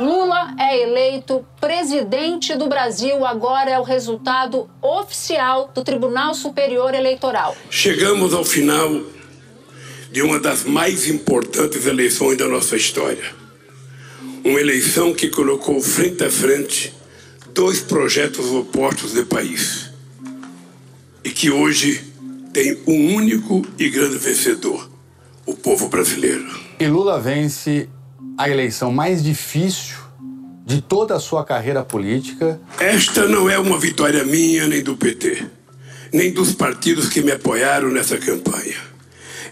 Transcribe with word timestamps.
Lula 0.00 0.54
é 0.60 0.80
eleito 0.80 1.44
presidente 1.60 2.54
do 2.54 2.68
Brasil. 2.68 3.26
Agora 3.26 3.68
é 3.68 3.78
o 3.80 3.82
resultado 3.82 4.70
oficial 4.80 5.72
do 5.74 5.82
Tribunal 5.82 6.34
Superior 6.34 6.94
Eleitoral. 6.94 7.56
Chegamos 7.68 8.32
ao 8.32 8.44
final 8.44 9.02
de 10.12 10.22
uma 10.22 10.38
das 10.38 10.62
mais 10.62 11.08
importantes 11.08 11.84
eleições 11.84 12.38
da 12.38 12.46
nossa 12.46 12.76
história. 12.76 13.34
Uma 14.44 14.60
eleição 14.60 15.12
que 15.12 15.28
colocou 15.28 15.80
frente 15.80 16.22
a 16.22 16.30
frente 16.30 16.94
dois 17.52 17.80
projetos 17.80 18.52
opostos 18.52 19.14
do 19.14 19.26
país 19.26 19.90
e 21.24 21.30
que 21.30 21.50
hoje 21.50 22.04
tem 22.52 22.80
um 22.86 23.16
único 23.16 23.66
e 23.76 23.90
grande 23.90 24.16
vencedor: 24.16 24.88
o 25.44 25.54
povo 25.54 25.88
brasileiro. 25.88 26.46
E 26.78 26.86
Lula 26.86 27.20
vence 27.20 27.88
a 28.36 28.48
eleição 28.48 28.92
mais 28.92 29.22
difícil 29.22 29.96
de 30.64 30.82
toda 30.82 31.16
a 31.16 31.20
sua 31.20 31.44
carreira 31.44 31.82
política. 31.82 32.60
Esta 32.78 33.26
não 33.26 33.48
é 33.48 33.58
uma 33.58 33.78
vitória 33.78 34.24
minha 34.24 34.66
nem 34.66 34.82
do 34.82 34.96
PT, 34.96 35.46
nem 36.12 36.32
dos 36.32 36.52
partidos 36.52 37.08
que 37.08 37.22
me 37.22 37.32
apoiaram 37.32 37.90
nessa 37.90 38.18
campanha. 38.18 38.76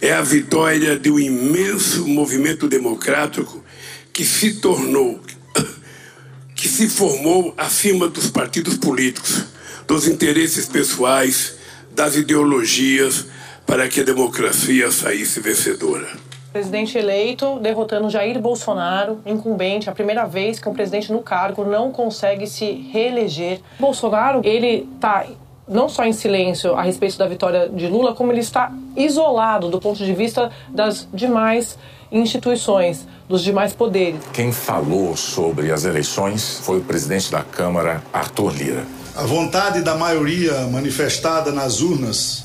É 0.00 0.12
a 0.12 0.20
vitória 0.20 0.98
de 0.98 1.10
um 1.10 1.18
imenso 1.18 2.06
movimento 2.06 2.68
democrático 2.68 3.64
que 4.12 4.24
se 4.24 4.60
tornou, 4.60 5.20
que 6.54 6.68
se 6.68 6.88
formou 6.88 7.54
acima 7.56 8.08
dos 8.08 8.30
partidos 8.30 8.76
políticos, 8.76 9.46
dos 9.86 10.06
interesses 10.06 10.66
pessoais, 10.66 11.54
das 11.94 12.14
ideologias, 12.14 13.24
para 13.66 13.88
que 13.88 14.00
a 14.00 14.04
democracia 14.04 14.90
saísse 14.90 15.40
vencedora 15.40 16.25
presidente 16.56 16.96
eleito 16.96 17.58
derrotando 17.58 18.08
Jair 18.08 18.40
Bolsonaro, 18.40 19.20
incumbente, 19.26 19.90
a 19.90 19.92
primeira 19.92 20.24
vez 20.24 20.58
que 20.58 20.66
um 20.66 20.72
presidente 20.72 21.12
no 21.12 21.20
cargo 21.20 21.66
não 21.66 21.92
consegue 21.92 22.46
se 22.46 22.88
reeleger. 22.90 23.60
Bolsonaro, 23.78 24.40
ele 24.42 24.88
está 24.94 25.26
não 25.68 25.86
só 25.86 26.06
em 26.06 26.14
silêncio 26.14 26.74
a 26.74 26.80
respeito 26.80 27.18
da 27.18 27.26
vitória 27.26 27.68
de 27.68 27.86
Lula, 27.88 28.14
como 28.14 28.32
ele 28.32 28.40
está 28.40 28.72
isolado 28.96 29.68
do 29.68 29.78
ponto 29.78 30.02
de 30.02 30.14
vista 30.14 30.50
das 30.70 31.06
demais 31.12 31.76
instituições, 32.10 33.06
dos 33.28 33.42
demais 33.42 33.74
poderes. 33.74 34.20
Quem 34.32 34.50
falou 34.50 35.14
sobre 35.14 35.70
as 35.70 35.84
eleições 35.84 36.60
foi 36.62 36.78
o 36.78 36.84
presidente 36.84 37.30
da 37.30 37.42
Câmara, 37.42 38.02
Arthur 38.14 38.54
Lira. 38.56 38.86
A 39.14 39.26
vontade 39.26 39.82
da 39.82 39.94
maioria 39.94 40.54
manifestada 40.68 41.52
nas 41.52 41.82
urnas 41.82 42.44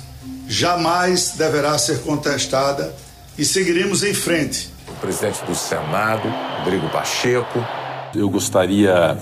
jamais 0.49 1.35
deverá 1.37 1.77
ser 1.77 2.01
contestada 2.01 2.93
e 3.37 3.45
seguiremos 3.45 4.03
em 4.03 4.13
frente. 4.13 4.69
O 4.87 4.93
presidente 5.01 5.43
do 5.45 5.55
Senado, 5.55 6.27
Rodrigo 6.59 6.89
Pacheco. 6.89 7.65
Eu 8.15 8.29
gostaria, 8.29 9.17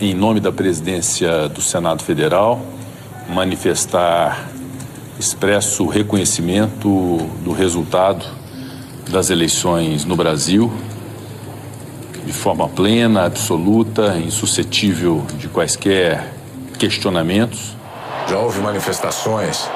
em 0.00 0.14
nome 0.14 0.40
da 0.40 0.50
presidência 0.50 1.48
do 1.48 1.60
Senado 1.60 2.02
Federal, 2.02 2.60
manifestar 3.28 4.48
expresso 5.18 5.86
reconhecimento 5.86 7.18
do 7.44 7.52
resultado 7.52 8.24
das 9.08 9.28
eleições 9.28 10.04
no 10.04 10.16
Brasil, 10.16 10.72
de 12.24 12.32
forma 12.32 12.68
plena, 12.68 13.26
absoluta, 13.26 14.16
insuscetível 14.18 15.26
de 15.36 15.48
quaisquer 15.48 16.32
questionamentos. 16.78 17.76
Já 18.28 18.38
houve 18.38 18.60
manifestações 18.60 19.68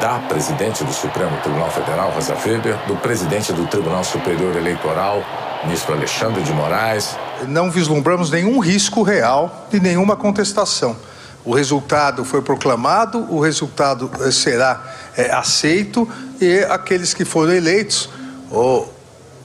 da 0.00 0.18
presidente 0.28 0.82
do 0.84 0.92
Supremo 0.92 1.36
Tribunal 1.42 1.70
Federal, 1.70 2.10
Rosa 2.10 2.34
Weber, 2.34 2.76
do 2.86 2.96
presidente 2.96 3.52
do 3.52 3.66
Tribunal 3.66 4.04
Superior 4.04 4.56
Eleitoral, 4.56 5.22
ministro 5.64 5.94
Alexandre 5.94 6.42
de 6.42 6.52
Moraes. 6.52 7.16
Não 7.48 7.70
vislumbramos 7.70 8.30
nenhum 8.30 8.58
risco 8.58 9.02
real 9.02 9.66
de 9.70 9.80
nenhuma 9.80 10.16
contestação. 10.16 10.96
O 11.44 11.54
resultado 11.54 12.24
foi 12.24 12.40
proclamado, 12.40 13.26
o 13.30 13.38
resultado 13.38 14.10
eh, 14.20 14.30
será 14.30 14.82
é, 15.16 15.30
aceito 15.30 16.08
e 16.40 16.60
aqueles 16.70 17.12
que 17.12 17.24
foram 17.24 17.52
eleitos, 17.52 18.08
ou 18.50 18.92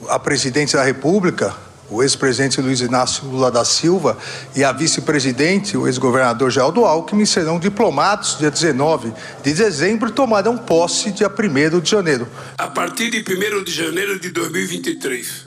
a 0.08 0.18
presidente 0.18 0.74
da 0.74 0.82
República, 0.82 1.54
o 1.90 2.02
ex-presidente 2.02 2.60
Luiz 2.60 2.80
Inácio 2.80 3.26
Lula 3.26 3.50
da 3.50 3.64
Silva 3.64 4.16
e 4.54 4.62
a 4.62 4.72
vice-presidente, 4.72 5.76
o 5.76 5.88
ex-governador 5.88 6.50
Geraldo 6.50 6.84
Alckmin, 6.84 7.26
serão 7.26 7.58
diplomados 7.58 8.38
dia 8.38 8.50
19 8.50 9.12
de 9.42 9.52
dezembro 9.52 10.08
e 10.08 10.12
tomarão 10.12 10.56
posse 10.56 11.10
dia 11.10 11.28
1 11.28 11.80
de 11.80 11.90
janeiro. 11.90 12.28
A 12.56 12.68
partir 12.68 13.10
de 13.10 13.18
1 13.18 13.64
de 13.64 13.72
janeiro 13.72 14.20
de 14.20 14.30
2023, 14.30 15.46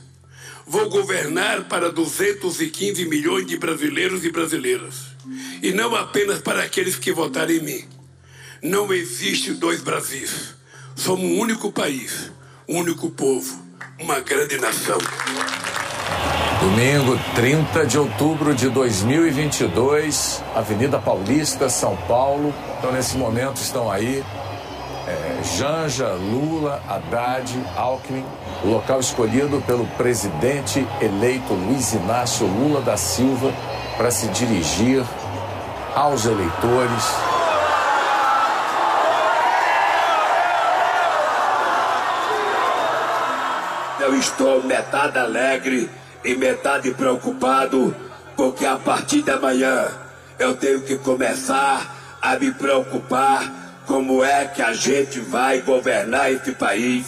vou 0.67 0.89
governar 0.89 1.63
para 1.63 1.89
215 1.89 3.05
milhões 3.05 3.47
de 3.47 3.57
brasileiros 3.57 4.25
e 4.25 4.31
brasileiras, 4.31 4.95
e 5.61 5.71
não 5.71 5.95
apenas 5.95 6.39
para 6.39 6.61
aqueles 6.61 6.97
que 6.97 7.13
votaram 7.13 7.51
em 7.51 7.61
mim. 7.61 7.85
Não 8.61 8.93
existe 8.93 9.51
dois 9.53 9.81
Brasis. 9.81 10.55
Somos 10.95 11.25
um 11.25 11.39
único 11.39 11.71
país, 11.71 12.31
um 12.67 12.79
único 12.79 13.09
povo, 13.09 13.61
uma 13.99 14.19
grande 14.19 14.57
nação. 14.57 14.97
Domingo, 16.63 17.19
30 17.35 17.85
de 17.85 17.99
outubro 17.99 18.55
de 18.55 18.69
2022, 18.69 20.41
Avenida 20.55 20.97
Paulista, 20.97 21.67
São 21.67 21.97
Paulo. 22.07 22.53
Então, 22.77 22.89
nesse 22.89 23.17
momento, 23.17 23.57
estão 23.57 23.91
aí 23.91 24.23
é, 25.05 25.43
Janja, 25.57 26.13
Lula, 26.13 26.81
Haddad, 26.87 27.53
Alckmin, 27.75 28.23
o 28.63 28.69
local 28.69 29.01
escolhido 29.01 29.61
pelo 29.67 29.85
presidente 29.97 30.87
eleito 31.01 31.53
Luiz 31.53 31.91
Inácio 31.91 32.47
Lula 32.47 32.79
da 32.79 32.95
Silva 32.95 33.51
para 33.97 34.09
se 34.09 34.27
dirigir 34.29 35.03
aos 35.93 36.25
eleitores. 36.25 37.13
Eu 43.99 44.15
estou 44.17 44.63
metade 44.63 45.17
alegre 45.17 45.89
e 46.23 46.35
metade 46.35 46.91
preocupado, 46.91 47.95
porque 48.35 48.65
a 48.65 48.77
partir 48.77 49.21
da 49.21 49.39
manhã 49.39 49.87
eu 50.39 50.55
tenho 50.55 50.81
que 50.81 50.97
começar 50.97 52.17
a 52.21 52.35
me 52.37 52.51
preocupar 52.51 53.51
como 53.85 54.23
é 54.23 54.45
que 54.45 54.61
a 54.61 54.73
gente 54.73 55.19
vai 55.19 55.59
governar 55.59 56.31
esse 56.31 56.53
país. 56.53 57.05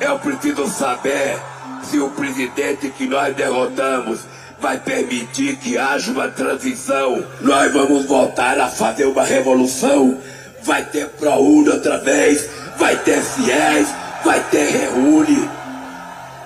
Eu 0.00 0.18
preciso 0.18 0.66
saber 0.68 1.36
se 1.82 1.98
o 1.98 2.10
presidente 2.10 2.88
que 2.90 3.06
nós 3.06 3.34
derrotamos 3.34 4.20
vai 4.60 4.78
permitir 4.78 5.56
que 5.56 5.76
haja 5.76 6.12
uma 6.12 6.28
transição. 6.28 7.24
Nós 7.40 7.72
vamos 7.72 8.06
voltar 8.06 8.58
a 8.60 8.68
fazer 8.68 9.06
uma 9.06 9.24
revolução. 9.24 10.18
Vai 10.62 10.84
ter 10.84 11.08
ProUni 11.08 11.70
outra 11.70 11.98
vez, 11.98 12.48
vai 12.78 12.96
ter 12.96 13.20
FIES, 13.20 13.88
vai 14.24 14.40
ter 14.44 14.70
Reúne 14.70 15.50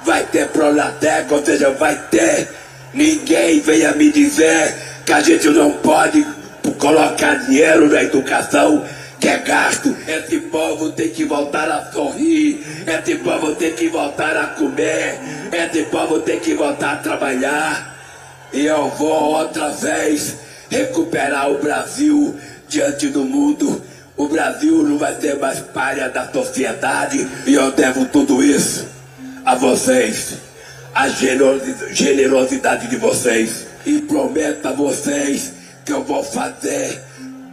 vai 0.06 0.22
ter 0.22 0.48
Pronatec, 0.48 1.34
ou 1.34 1.44
seja, 1.44 1.70
vai 1.70 1.96
ter. 2.10 2.48
Ninguém 2.94 3.60
venha 3.60 3.92
me 3.92 4.10
dizer 4.10 4.74
que 5.04 5.12
a 5.12 5.20
gente 5.20 5.48
não 5.48 5.72
pode 5.72 6.24
colocar 6.78 7.34
dinheiro 7.46 7.88
na 7.88 8.04
educação 8.04 8.84
que 9.18 9.28
é 9.28 9.38
gasto. 9.38 9.94
Esse 10.06 10.38
povo 10.40 10.92
tem 10.92 11.08
que 11.08 11.24
voltar 11.24 11.68
a 11.68 11.90
sorrir, 11.90 12.64
esse 12.86 13.16
povo 13.16 13.54
tem 13.56 13.72
que 13.72 13.88
voltar 13.88 14.36
a 14.36 14.46
comer, 14.48 15.18
esse 15.52 15.82
povo 15.86 16.20
tem 16.20 16.38
que 16.38 16.54
voltar 16.54 16.92
a 16.92 16.96
trabalhar. 16.96 17.96
E 18.52 18.64
eu 18.64 18.88
vou 18.90 19.34
outra 19.34 19.70
vez 19.70 20.36
recuperar 20.70 21.50
o 21.50 21.58
Brasil 21.58 22.36
diante 22.68 23.08
do 23.08 23.24
mundo. 23.24 23.82
O 24.16 24.28
Brasil 24.28 24.82
não 24.84 24.96
vai 24.96 25.20
ser 25.20 25.36
mais 25.36 25.58
párea 25.60 26.08
da 26.08 26.30
sociedade 26.30 27.26
e 27.46 27.54
eu 27.54 27.72
devo 27.72 28.06
tudo 28.06 28.42
isso 28.42 28.95
a 29.46 29.54
vocês 29.54 30.34
a 30.92 31.08
generosidade 31.08 32.88
de 32.88 32.96
vocês 32.96 33.66
e 33.84 34.00
prometo 34.00 34.66
a 34.66 34.72
vocês 34.72 35.52
que 35.84 35.92
eu 35.92 36.02
vou 36.02 36.24
fazer 36.24 37.00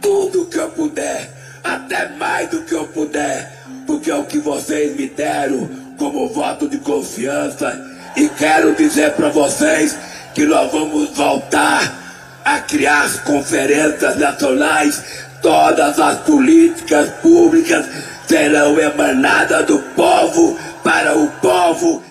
tudo 0.00 0.46
que 0.46 0.58
eu 0.58 0.70
puder, 0.70 1.30
até 1.62 2.08
mais 2.18 2.48
do 2.48 2.62
que 2.62 2.74
eu 2.74 2.86
puder, 2.88 3.52
porque 3.86 4.10
é 4.10 4.14
o 4.14 4.24
que 4.24 4.38
vocês 4.38 4.96
me 4.96 5.06
deram 5.08 5.68
como 5.98 6.28
voto 6.30 6.66
de 6.68 6.78
confiança. 6.78 7.78
E 8.16 8.28
quero 8.30 8.74
dizer 8.74 9.12
para 9.12 9.28
vocês 9.28 9.96
que 10.34 10.44
nós 10.46 10.72
vamos 10.72 11.10
voltar 11.10 12.40
a 12.44 12.60
criar 12.60 13.04
as 13.04 13.20
conferências 13.20 14.16
nacionais, 14.16 15.02
todas 15.42 16.00
as 16.00 16.18
políticas 16.20 17.10
públicas 17.20 17.86
serão 18.26 18.78
emanadas 18.80 19.66
do 19.66 19.78
povo 19.94 20.58
para 20.84 21.16
o 21.16 21.30
povo. 21.40 22.02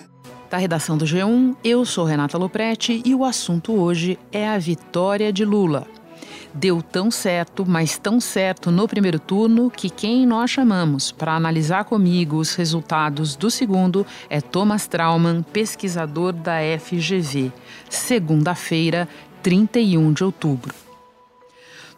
Da 0.50 0.58
redação 0.58 0.98
do 0.98 1.04
G1, 1.04 1.56
eu 1.62 1.84
sou 1.84 2.04
Renata 2.04 2.36
Loprete 2.36 3.00
e 3.04 3.14
o 3.14 3.24
assunto 3.24 3.72
hoje 3.72 4.18
é 4.32 4.48
a 4.48 4.58
vitória 4.58 5.32
de 5.32 5.44
Lula. 5.44 5.86
Deu 6.52 6.82
tão 6.82 7.08
certo, 7.10 7.64
mas 7.64 7.96
tão 7.98 8.20
certo 8.20 8.72
no 8.72 8.88
primeiro 8.88 9.20
turno, 9.20 9.70
que 9.70 9.88
quem 9.88 10.26
nós 10.26 10.50
chamamos 10.50 11.12
para 11.12 11.34
analisar 11.34 11.84
comigo 11.84 12.36
os 12.36 12.54
resultados 12.54 13.36
do 13.36 13.48
segundo 13.48 14.04
é 14.28 14.40
Thomas 14.40 14.88
Trauman, 14.88 15.42
pesquisador 15.42 16.32
da 16.32 16.56
FGV. 16.78 17.52
Segunda-feira, 17.88 19.08
31 19.42 20.12
de 20.12 20.24
outubro. 20.24 20.74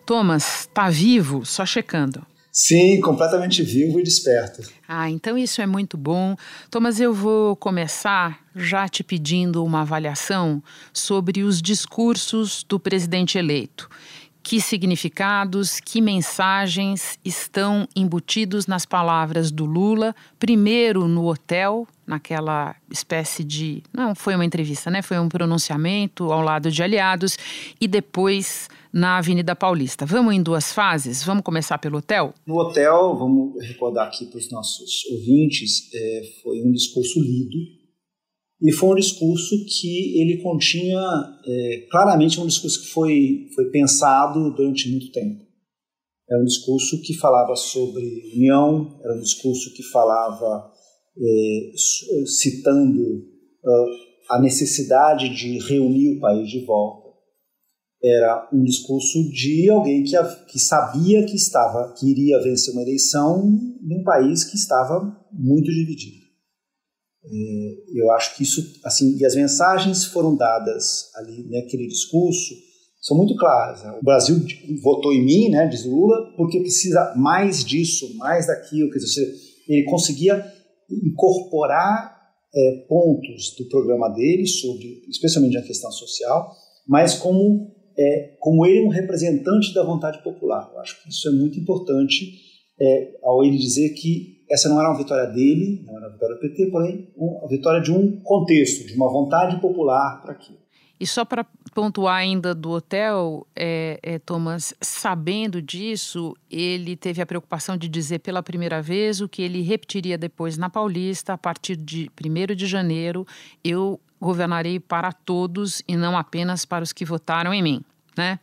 Thomas, 0.04 0.60
está 0.60 0.90
vivo? 0.90 1.44
Só 1.44 1.64
checando. 1.64 2.22
Sim, 2.58 3.02
completamente 3.02 3.62
vivo 3.62 4.00
e 4.00 4.02
desperto. 4.02 4.62
Ah, 4.88 5.10
então 5.10 5.36
isso 5.36 5.60
é 5.60 5.66
muito 5.66 5.98
bom. 5.98 6.34
Thomas, 6.70 6.98
eu 6.98 7.12
vou 7.12 7.54
começar 7.54 8.40
já 8.54 8.88
te 8.88 9.04
pedindo 9.04 9.62
uma 9.62 9.82
avaliação 9.82 10.62
sobre 10.90 11.42
os 11.42 11.60
discursos 11.60 12.64
do 12.66 12.80
presidente 12.80 13.36
eleito. 13.36 13.90
Que 14.48 14.60
significados, 14.60 15.80
que 15.80 16.00
mensagens 16.00 17.18
estão 17.24 17.88
embutidos 17.96 18.68
nas 18.68 18.86
palavras 18.86 19.50
do 19.50 19.64
Lula, 19.64 20.14
primeiro 20.38 21.08
no 21.08 21.28
hotel, 21.28 21.84
naquela 22.06 22.76
espécie 22.88 23.42
de. 23.42 23.82
Não 23.92 24.14
foi 24.14 24.36
uma 24.36 24.44
entrevista, 24.44 24.88
né? 24.88 25.02
Foi 25.02 25.18
um 25.18 25.28
pronunciamento 25.28 26.30
ao 26.30 26.42
lado 26.42 26.70
de 26.70 26.80
aliados, 26.80 27.36
e 27.80 27.88
depois 27.88 28.68
na 28.92 29.18
Avenida 29.18 29.56
Paulista. 29.56 30.06
Vamos 30.06 30.32
em 30.32 30.40
duas 30.40 30.72
fases? 30.72 31.24
Vamos 31.24 31.42
começar 31.42 31.78
pelo 31.78 31.98
hotel? 31.98 32.32
No 32.46 32.56
hotel, 32.56 33.16
vamos 33.18 33.60
recordar 33.66 34.06
aqui 34.06 34.26
para 34.26 34.38
os 34.38 34.48
nossos 34.52 35.06
ouvintes, 35.10 35.90
é, 35.92 36.22
foi 36.44 36.62
um 36.62 36.70
discurso 36.70 37.20
lido 37.20 37.75
e 38.60 38.72
foi 38.72 38.90
um 38.90 38.94
discurso 38.94 39.54
que 39.66 40.20
ele 40.20 40.42
continha 40.42 41.00
é, 41.46 41.86
claramente 41.90 42.40
um 42.40 42.46
discurso 42.46 42.82
que 42.82 42.88
foi, 42.88 43.48
foi 43.54 43.70
pensado 43.70 44.54
durante 44.54 44.90
muito 44.90 45.12
tempo. 45.12 45.44
É 46.28 46.36
um 46.38 46.44
discurso 46.44 47.00
que 47.02 47.14
falava 47.14 47.54
sobre 47.54 48.02
união, 48.34 48.98
era 49.04 49.14
um 49.14 49.20
discurso 49.20 49.72
que 49.74 49.82
falava 49.82 50.72
é, 51.18 51.72
citando 52.26 53.00
uh, 53.00 53.86
a 54.30 54.40
necessidade 54.40 55.28
de 55.34 55.58
reunir 55.58 56.16
o 56.16 56.20
país 56.20 56.48
de 56.48 56.64
volta. 56.64 57.06
Era 58.02 58.48
um 58.52 58.62
discurso 58.62 59.30
de 59.30 59.70
alguém 59.70 60.02
que, 60.02 60.16
que 60.50 60.58
sabia 60.58 61.24
que 61.24 61.36
estava 61.36 61.94
que 61.94 62.10
iria 62.10 62.42
vencer 62.42 62.72
uma 62.72 62.82
eleição 62.82 63.48
num 63.82 64.02
país 64.02 64.44
que 64.44 64.56
estava 64.56 65.00
muito 65.32 65.70
dividido. 65.70 66.25
Eu 67.94 68.10
acho 68.12 68.36
que 68.36 68.42
isso, 68.42 68.62
assim, 68.84 69.16
e 69.16 69.24
as 69.24 69.34
mensagens 69.34 70.04
foram 70.04 70.36
dadas 70.36 71.10
ali 71.16 71.48
naquele 71.50 71.86
discurso 71.88 72.54
são 73.06 73.16
muito 73.16 73.36
claras. 73.36 73.84
Né? 73.84 73.98
O 74.00 74.04
Brasil 74.04 74.36
votou 74.82 75.12
em 75.12 75.24
mim, 75.24 75.48
né, 75.48 75.68
diz 75.68 75.84
Lula, 75.84 76.34
porque 76.36 76.58
precisa 76.58 77.14
mais 77.16 77.64
disso, 77.64 78.16
mais 78.16 78.48
daquilo. 78.48 78.90
Quer 78.90 78.98
dizer, 78.98 79.32
ele 79.68 79.84
conseguia 79.84 80.44
incorporar 80.90 82.16
é, 82.52 82.84
pontos 82.88 83.54
do 83.56 83.68
programa 83.68 84.08
dele 84.08 84.44
sobre, 84.46 85.04
especialmente 85.08 85.56
a 85.56 85.62
questão 85.62 85.92
social, 85.92 86.52
mas 86.88 87.14
como 87.14 87.74
é, 87.98 88.36
como 88.40 88.66
ele 88.66 88.80
é 88.80 88.82
um 88.82 88.90
representante 88.90 89.72
da 89.72 89.84
vontade 89.84 90.22
popular. 90.22 90.68
Eu 90.74 90.80
acho 90.80 91.02
que 91.02 91.08
isso 91.08 91.28
é 91.28 91.32
muito 91.32 91.58
importante 91.58 92.40
é, 92.80 93.12
ao 93.22 93.44
ele 93.44 93.56
dizer 93.56 93.90
que 93.90 94.35
essa 94.48 94.68
não 94.68 94.78
era 94.80 94.88
uma 94.90 94.98
vitória 94.98 95.26
dele, 95.26 95.82
não 95.86 95.96
era 95.96 96.06
uma 96.06 96.12
vitória 96.12 96.34
do 96.36 96.40
PT, 96.40 96.66
porém 96.66 97.08
uma 97.16 97.48
vitória 97.48 97.80
de 97.80 97.92
um 97.92 98.20
contexto, 98.20 98.86
de 98.86 98.94
uma 98.94 99.10
vontade 99.10 99.60
popular 99.60 100.20
para 100.22 100.32
aquilo. 100.32 100.58
E 100.98 101.06
só 101.06 101.26
para 101.26 101.44
pontuar 101.74 102.16
ainda 102.16 102.54
do 102.54 102.70
hotel, 102.70 103.46
é, 103.54 103.98
é, 104.02 104.18
Thomas, 104.18 104.72
sabendo 104.80 105.60
disso, 105.60 106.34
ele 106.50 106.96
teve 106.96 107.20
a 107.20 107.26
preocupação 107.26 107.76
de 107.76 107.86
dizer 107.86 108.20
pela 108.20 108.42
primeira 108.42 108.80
vez 108.80 109.20
o 109.20 109.28
que 109.28 109.42
ele 109.42 109.60
repetiria 109.60 110.16
depois 110.16 110.56
na 110.56 110.70
Paulista, 110.70 111.34
a 111.34 111.38
partir 111.38 111.76
de 111.76 112.10
1 112.18 112.54
de 112.54 112.66
janeiro, 112.66 113.26
eu 113.62 114.00
governarei 114.18 114.80
para 114.80 115.12
todos 115.12 115.82
e 115.86 115.96
não 115.96 116.16
apenas 116.16 116.64
para 116.64 116.82
os 116.82 116.94
que 116.94 117.04
votaram 117.04 117.52
em 117.52 117.62
mim, 117.62 117.84
né? 118.16 118.40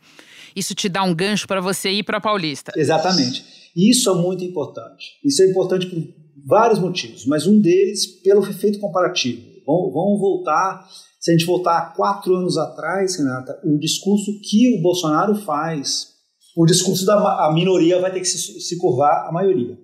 Isso 0.54 0.76
te 0.76 0.88
dá 0.88 1.02
um 1.02 1.12
gancho 1.12 1.48
para 1.48 1.60
você 1.60 1.90
ir 1.90 2.04
para 2.04 2.18
a 2.18 2.20
Paulista. 2.20 2.72
Exatamente. 2.76 3.63
Isso 3.74 4.10
é 4.10 4.14
muito 4.14 4.44
importante. 4.44 5.04
Isso 5.24 5.42
é 5.42 5.50
importante 5.50 5.86
por 5.86 6.02
vários 6.46 6.78
motivos, 6.78 7.26
mas 7.26 7.46
um 7.46 7.60
deles 7.60 8.06
pelo 8.22 8.46
efeito 8.46 8.78
comparativo. 8.78 9.42
Vamos, 9.66 10.20
voltar, 10.20 10.86
se 11.18 11.30
a 11.30 11.34
gente 11.34 11.46
voltar 11.46 11.78
a 11.78 11.86
quatro 11.94 12.36
anos 12.36 12.58
atrás, 12.58 13.16
Renata, 13.16 13.58
o 13.64 13.78
discurso 13.78 14.30
que 14.42 14.78
o 14.78 14.82
Bolsonaro 14.82 15.34
faz, 15.36 16.08
o 16.56 16.66
discurso 16.66 17.06
da 17.06 17.50
minoria 17.52 18.00
vai 18.00 18.12
ter 18.12 18.20
que 18.20 18.26
se, 18.26 18.60
se 18.60 18.78
curvar 18.78 19.26
à 19.26 19.32
maioria. 19.32 19.78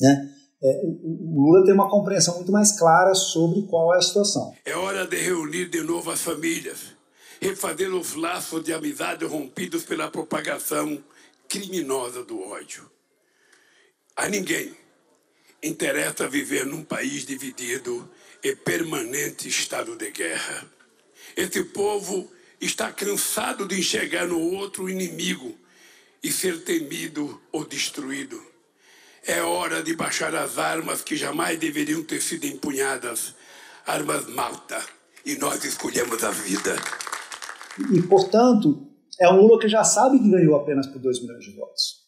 Né? 0.00 0.30
É, 0.62 0.82
o, 0.84 1.40
o 1.40 1.46
Lula 1.46 1.64
tem 1.64 1.74
uma 1.74 1.90
compreensão 1.90 2.36
muito 2.36 2.52
mais 2.52 2.78
clara 2.78 3.14
sobre 3.14 3.62
qual 3.62 3.92
é 3.92 3.98
a 3.98 4.02
situação. 4.02 4.52
É 4.64 4.76
hora 4.76 5.06
de 5.06 5.16
reunir 5.16 5.68
de 5.68 5.82
novo 5.82 6.10
as 6.10 6.20
famílias, 6.20 6.78
refazer 7.40 7.92
os 7.92 8.14
laços 8.14 8.62
de 8.62 8.72
amizade 8.72 9.24
rompidos 9.24 9.82
pela 9.84 10.08
propagação 10.08 11.02
criminosa 11.48 12.24
do 12.24 12.40
ódio. 12.40 12.88
A 14.16 14.28
ninguém 14.28 14.76
interessa 15.62 16.28
viver 16.28 16.66
num 16.66 16.84
país 16.84 17.24
dividido 17.24 18.10
e 18.42 18.54
permanente 18.54 19.48
estado 19.48 19.96
de 19.96 20.10
guerra. 20.10 20.66
Esse 21.36 21.64
povo 21.64 22.30
está 22.60 22.92
cansado 22.92 23.66
de 23.66 23.78
enxergar 23.78 24.26
no 24.26 24.40
outro 24.40 24.88
inimigo 24.88 25.56
e 26.22 26.30
ser 26.30 26.62
temido 26.62 27.40
ou 27.50 27.64
destruído. 27.64 28.40
É 29.24 29.40
hora 29.40 29.82
de 29.82 29.94
baixar 29.94 30.34
as 30.34 30.58
armas 30.58 31.02
que 31.02 31.16
jamais 31.16 31.58
deveriam 31.58 32.02
ter 32.02 32.20
sido 32.20 32.44
empunhadas 32.44 33.34
armas 33.86 34.26
malta 34.28 34.80
e 35.24 35.36
nós 35.36 35.64
escolhemos 35.64 36.22
a 36.22 36.30
vida. 36.30 36.76
E, 37.92 38.02
portanto, 38.02 38.86
é 39.20 39.28
um 39.28 39.36
Lula 39.36 39.58
que 39.58 39.68
já 39.68 39.84
sabe 39.84 40.18
que 40.18 40.28
ganhou 40.28 40.56
apenas 40.56 40.86
por 40.86 40.98
2 40.98 41.22
milhões 41.22 41.44
de 41.44 41.52
votos. 41.52 42.01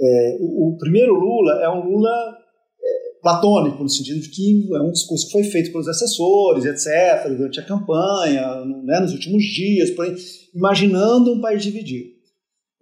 É, 0.00 0.36
o, 0.40 0.68
o, 0.68 0.78
primeiro 0.78 1.14
Lula 1.14 1.60
é 1.62 1.68
um 1.68 1.84
Lula 1.84 2.38
é, 2.80 3.20
platônico, 3.20 3.82
no 3.82 3.88
sentido 3.88 4.20
de 4.20 4.28
que 4.28 4.68
é 4.74 4.80
um 4.80 4.92
discurso 4.92 5.26
que 5.26 5.32
foi 5.32 5.44
feito 5.44 5.72
pelos 5.72 5.88
assessores, 5.88 6.64
etc., 6.64 7.36
durante 7.36 7.58
a 7.58 7.66
campanha, 7.66 8.64
né, 8.64 9.00
nos 9.00 9.12
últimos 9.12 9.42
dias, 9.42 9.90
imaginando 10.54 11.32
um 11.32 11.40
país 11.40 11.62
dividido. 11.62 12.10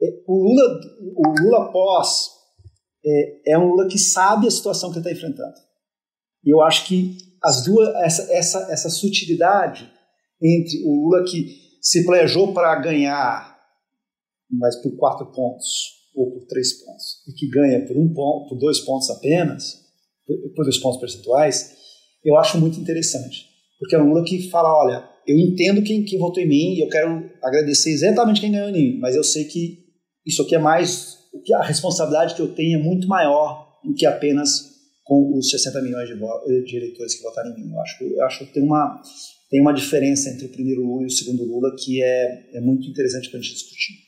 É, 0.02 0.06
o 0.26 0.42
Lula, 0.42 0.80
o 1.16 1.42
Lula 1.42 1.72
pós 1.72 2.36
é, 3.04 3.52
é, 3.52 3.58
um 3.58 3.68
Lula 3.68 3.88
que 3.88 3.98
sabe 3.98 4.46
a 4.46 4.50
situação 4.50 4.90
que 4.90 4.98
ele 4.98 5.08
está 5.08 5.18
enfrentando. 5.18 5.54
E 6.44 6.50
eu 6.52 6.60
acho 6.60 6.86
que 6.86 7.16
as 7.42 7.64
duas, 7.64 7.88
essa, 7.96 8.32
essa, 8.32 8.72
essa 8.72 8.90
sutilidade 8.90 9.90
entre 10.42 10.82
o 10.84 11.04
Lula 11.04 11.24
que 11.24 11.66
se 11.80 12.04
planejou 12.04 12.52
para 12.52 12.74
ganhar, 12.80 13.56
mas 14.50 14.76
por 14.82 14.96
quatro 14.96 15.26
pontos, 15.32 15.95
ou 16.16 16.32
por 16.32 16.46
três 16.46 16.72
pontos, 16.72 17.22
e 17.28 17.32
que 17.32 17.46
ganha 17.48 17.86
por 17.86 17.96
um 17.96 18.12
ponto, 18.12 18.48
por 18.48 18.58
dois 18.58 18.80
pontos 18.80 19.10
apenas, 19.10 19.84
por 20.54 20.64
dois 20.64 20.78
pontos 20.78 20.98
percentuais, 20.98 21.76
eu 22.24 22.36
acho 22.36 22.58
muito 22.58 22.80
interessante. 22.80 23.46
Porque 23.78 23.94
é 23.94 24.00
um 24.00 24.08
Lula 24.08 24.24
que 24.24 24.48
fala, 24.48 24.72
olha, 24.72 25.08
eu 25.26 25.38
entendo 25.38 25.82
quem, 25.82 26.04
quem 26.04 26.18
votou 26.18 26.42
em 26.42 26.48
mim 26.48 26.74
e 26.74 26.80
eu 26.80 26.88
quero 26.88 27.30
agradecer 27.42 27.90
exatamente 27.90 28.40
quem 28.40 28.50
ganhou 28.50 28.70
em 28.70 28.72
mim, 28.72 28.98
mas 28.98 29.14
eu 29.14 29.22
sei 29.22 29.44
que 29.44 29.84
isso 30.24 30.42
aqui 30.42 30.54
é 30.54 30.58
mais, 30.58 31.18
a 31.54 31.62
responsabilidade 31.62 32.34
que 32.34 32.40
eu 32.40 32.54
tenho 32.54 32.80
é 32.80 32.82
muito 32.82 33.06
maior 33.06 33.78
do 33.84 33.94
que 33.94 34.06
apenas 34.06 34.74
com 35.04 35.36
os 35.38 35.50
60 35.50 35.82
milhões 35.82 36.08
de, 36.08 36.64
de 36.64 36.76
eleitores 36.76 37.14
que 37.14 37.22
votaram 37.22 37.50
em 37.50 37.62
mim. 37.62 37.72
Eu 37.72 37.80
acho, 37.80 38.04
eu 38.04 38.24
acho 38.24 38.46
que 38.46 38.52
tem 38.54 38.62
uma, 38.62 39.00
tem 39.48 39.60
uma 39.60 39.72
diferença 39.72 40.30
entre 40.30 40.46
o 40.46 40.48
primeiro 40.48 40.84
Lula 40.84 41.04
e 41.04 41.06
o 41.06 41.10
segundo 41.10 41.44
Lula 41.44 41.74
que 41.78 42.02
é, 42.02 42.56
é 42.56 42.60
muito 42.60 42.88
interessante 42.88 43.30
para 43.30 43.38
a 43.38 43.42
gente 43.42 43.54
discutir. 43.54 44.05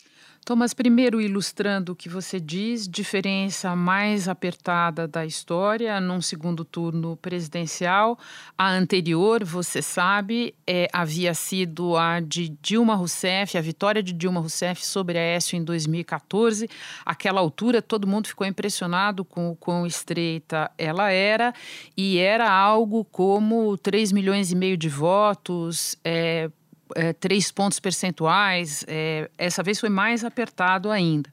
Thomas, 0.49 0.73
primeiro 0.73 1.21
ilustrando 1.21 1.93
o 1.93 1.95
que 1.95 2.09
você 2.09 2.41
diz, 2.41 2.89
diferença 2.89 3.77
mais 3.77 4.29
apertada 4.29 5.07
da 5.07 5.27
história 5.27 6.01
num 6.01 6.23
segundo 6.23 6.65
turno 6.65 7.19
presidencial. 7.19 8.19
A 8.57 8.71
anterior, 8.71 9.45
você 9.45 9.83
sabe, 9.83 10.55
é, 10.67 10.89
havia 10.91 11.35
sido 11.35 11.99
a 11.99 12.21
de 12.21 12.49
Dilma 12.63 12.95
Rousseff, 12.95 13.59
a 13.59 13.61
vitória 13.61 14.03
de 14.03 14.15
Dilma 14.15 14.41
Rousseff 14.41 14.87
sobre 14.87 15.19
a 15.19 15.21
Aécio 15.21 15.55
em 15.55 15.63
2014. 15.63 16.67
Aquela 17.05 17.41
altura, 17.41 17.83
todo 17.83 18.07
mundo 18.07 18.29
ficou 18.29 18.47
impressionado 18.47 19.27
com 19.27 19.51
o 19.51 19.55
quão 19.55 19.85
estreita 19.85 20.71
ela 20.79 21.11
era, 21.11 21.53
e 21.95 22.17
era 22.17 22.51
algo 22.51 23.05
como 23.05 23.77
3 23.77 24.13
milhões 24.13 24.51
e 24.51 24.57
meio 24.57 24.79
de 24.79 24.89
votos, 24.89 25.95
é, 26.03 26.49
é, 26.95 27.13
três 27.13 27.51
pontos 27.51 27.81
percentuais. 27.81 28.85
É, 28.87 29.31
essa 29.37 29.63
vez 29.63 29.81
foi 29.81 29.89
mais 29.89 30.25
apertado 30.25 30.91
ainda. 30.91 31.31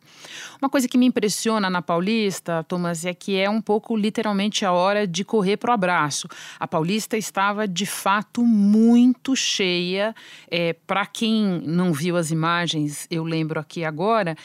Uma 0.62 0.70
coisa 0.70 0.88
que 0.88 0.98
me 0.98 1.06
impressiona 1.06 1.70
na 1.70 1.82
Paulista, 1.82 2.64
Thomas, 2.64 3.06
é 3.06 3.14
que 3.14 3.38
é 3.38 3.50
um 3.50 3.62
pouco 3.62 3.96
literalmente 3.96 4.66
a 4.66 4.72
hora 4.72 5.06
de 5.06 5.24
correr 5.24 5.58
para 5.58 5.72
o 5.72 5.74
abraço. 5.74 6.28
A 6.60 6.68
Paulista 6.68 7.18
estava 7.18 7.68
de 7.68 7.86
fato 7.86 8.44
muito 8.44 9.36
cheia. 9.36 10.16
É, 10.50 10.74
para 10.74 11.06
quem 11.06 11.62
não 11.66 11.94
viu 11.94 12.18
as 12.18 12.32
imagens, 12.32 13.08
eu 13.10 13.24
lembro 13.24 13.60
aqui 13.60 13.84
agora. 13.84 14.36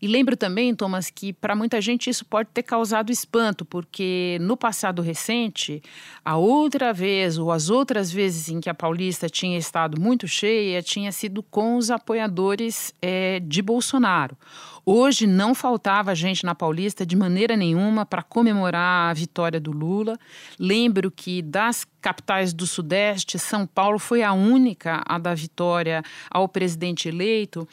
E 0.00 0.06
lembro 0.06 0.36
também, 0.36 0.74
Thomas, 0.74 1.10
que 1.10 1.32
para 1.32 1.54
muita 1.54 1.80
gente 1.80 2.10
isso 2.10 2.24
pode 2.24 2.50
ter 2.52 2.62
causado 2.62 3.10
espanto, 3.10 3.64
porque 3.64 4.38
no 4.40 4.56
passado 4.56 5.00
recente, 5.02 5.82
a 6.24 6.36
outra 6.36 6.92
vez 6.92 7.38
ou 7.38 7.50
as 7.50 7.70
outras 7.70 8.10
vezes 8.10 8.48
em 8.48 8.60
que 8.60 8.68
a 8.68 8.74
Paulista 8.74 9.28
tinha 9.28 9.58
estado 9.58 10.00
muito 10.00 10.28
cheia 10.28 10.55
tinha 10.82 11.12
sido 11.12 11.42
com 11.42 11.76
os 11.76 11.90
apoiadores 11.90 12.94
é, 13.00 13.40
de 13.40 13.62
Bolsonaro. 13.62 14.36
Hoje 14.88 15.26
não 15.26 15.52
faltava 15.52 16.14
gente 16.14 16.44
na 16.44 16.54
Paulista 16.54 17.04
de 17.04 17.16
maneira 17.16 17.56
nenhuma 17.56 18.06
para 18.06 18.22
comemorar 18.22 19.10
a 19.10 19.12
vitória 19.12 19.58
do 19.58 19.72
Lula. 19.72 20.16
Lembro 20.60 21.10
que 21.10 21.42
das 21.42 21.84
capitais 22.00 22.52
do 22.52 22.68
Sudeste, 22.68 23.36
São 23.36 23.66
Paulo 23.66 23.98
foi 23.98 24.22
a 24.22 24.32
única 24.32 25.02
a 25.04 25.18
dar 25.18 25.34
vitória 25.34 26.04
ao 26.30 26.48
presidente 26.48 27.08
eleito. 27.08 27.66